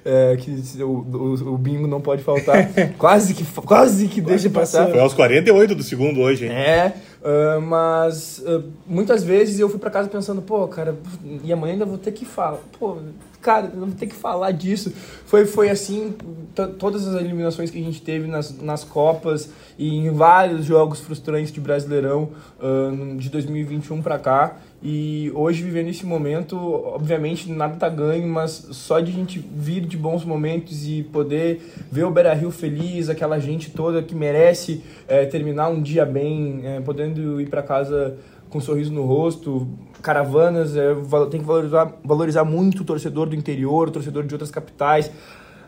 [0.05, 2.69] É, que o, o, o bingo não pode faltar.
[2.97, 4.89] quase que, quase que deixa passar.
[4.89, 6.51] Foi aos 48 do segundo hoje, hein?
[6.51, 6.93] É,
[7.23, 10.97] ah, mas ah, muitas vezes eu fui pra casa pensando, pô, cara,
[11.43, 12.59] e amanhã ainda vou ter que falar.
[12.77, 12.97] Pô,
[13.43, 14.91] cara, eu vou ter que falar disso.
[15.25, 16.15] Foi, foi assim,
[16.55, 20.99] to- todas as eliminações que a gente teve nas, nas Copas e em vários jogos
[21.01, 22.29] frustrantes de Brasileirão
[22.59, 24.57] ah, de 2021 pra cá.
[24.81, 29.85] E hoje, vivendo esse momento, obviamente nada tá ganho, mas só de a gente vir
[29.85, 34.81] de bons momentos e poder ver o Beira Rio feliz, aquela gente toda que merece
[35.07, 38.17] eh, terminar um dia bem, eh, podendo ir para casa
[38.49, 39.67] com um sorriso no rosto,
[40.03, 40.73] caravanas,
[41.03, 45.09] val- tem que valorizar, valorizar muito o torcedor do interior, o torcedor de outras capitais.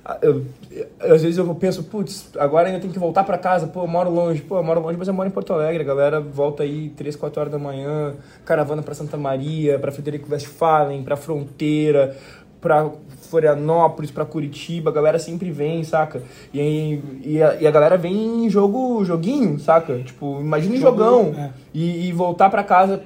[0.07, 3.65] Ah, eu- eu- às vezes eu penso, putz, agora ainda tem que voltar para casa,
[3.65, 5.85] pô, eu moro longe, pô, eu moro longe, mas eu moro em Porto Alegre, a
[5.85, 8.13] galera volta aí 3, 4 horas da manhã,
[8.45, 12.15] caravana para Santa Maria, para Frederico Westphalen, para Fronteira,
[12.61, 12.87] para
[13.29, 16.21] Florianópolis, para Curitiba, a galera sempre vem, saca?
[16.53, 19.97] E, e, a, e a galera vem em jogo, joguinho, saca?
[19.99, 21.49] Tipo, imagina jogão é.
[21.73, 23.01] e, e voltar para casa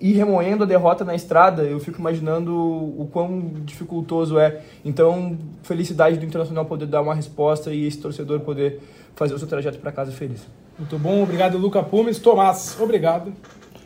[0.00, 4.60] ir remoendo a derrota na estrada, eu fico imaginando o quão dificultoso é.
[4.84, 8.80] Então, felicidade do Internacional poder dar uma resposta e esse torcedor poder
[9.14, 10.46] fazer o seu trajeto para casa feliz.
[10.78, 12.18] Muito bom, obrigado, Luca Pumes.
[12.18, 13.32] Tomás, obrigado.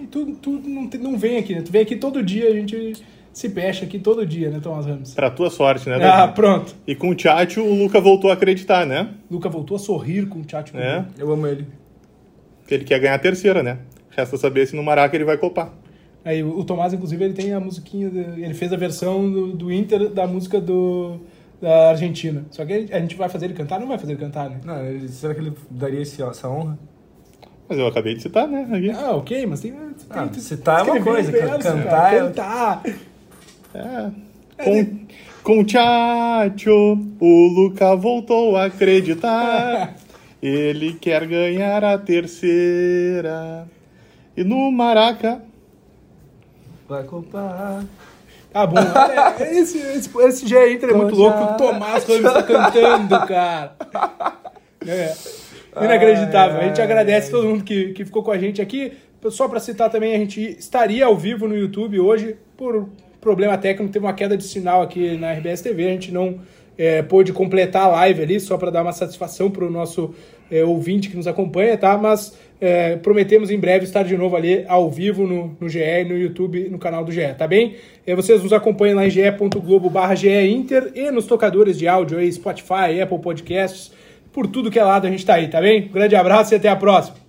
[0.00, 1.62] E tu, tu não, não vem aqui, né?
[1.62, 2.94] Tu vem aqui todo dia, a gente
[3.32, 5.12] se pecha aqui todo dia, né, Thomas Ramos?
[5.12, 6.34] Pra tua sorte, né, Ah, Davi?
[6.34, 6.72] pronto.
[6.86, 9.08] E com o Tchatcho, o Luca voltou a acreditar, né?
[9.28, 10.70] Luca voltou a sorrir com o chat.
[10.76, 11.66] É, Eu amo ele.
[12.68, 13.78] que ele quer ganhar a terceira, né?
[14.16, 15.72] Resta saber se no Maraca ele vai copar.
[16.24, 19.72] Aí o Tomás, inclusive, ele tem a musiquinha, de- ele fez a versão do, do
[19.72, 21.20] Inter da música do,
[21.60, 22.44] da Argentina.
[22.50, 23.78] Só que a gente vai fazer ele cantar?
[23.78, 24.58] Não vai fazer ele cantar, né?
[24.64, 26.78] Não, ele- será que ele daria esse- essa honra?
[27.68, 28.66] Mas eu acabei de citar, né?
[28.72, 28.90] Aqui.
[28.90, 29.72] Ah, ok, mas tem...
[29.72, 32.82] tem Ah, citar é uma coisa, verso, cantar cara, é- Cantar!
[33.74, 34.10] É.
[34.64, 34.96] Com,
[35.42, 39.94] com o Tchatcho, o Luca voltou a acreditar.
[40.40, 43.66] Ele quer ganhar a terceira.
[44.36, 45.42] E no Maraca.
[46.88, 47.84] Vai comprar.
[48.52, 48.76] Tá bom,
[49.40, 53.76] esse, esse, esse GE Inter é muito louco, o Tomás Ramos tá cantando, cara.
[54.86, 55.12] É.
[55.84, 56.60] Inacreditável.
[56.60, 58.92] A gente agradece todo mundo que, que ficou com a gente aqui.
[59.30, 62.88] Só para citar também, a gente estaria ao vivo no YouTube hoje por
[63.20, 66.38] problema técnico, teve uma queda de sinal aqui na RBS TV, a gente não
[66.76, 70.14] é, pôde completar a live ali, só para dar uma satisfação para o nosso
[70.50, 71.96] é, ouvinte que nos acompanha, tá?
[71.96, 76.16] Mas é, prometemos em breve estar de novo ali ao vivo no, no GE no
[76.16, 77.76] YouTube, no canal do GE, tá bem?
[78.06, 82.32] É, vocês nos acompanham lá em ge.globo barra Inter e nos tocadores de áudio aí,
[82.32, 83.92] Spotify, Apple Podcasts,
[84.32, 85.90] por tudo que é lado a gente tá aí, tá bem?
[85.92, 87.23] Grande abraço e até a próxima!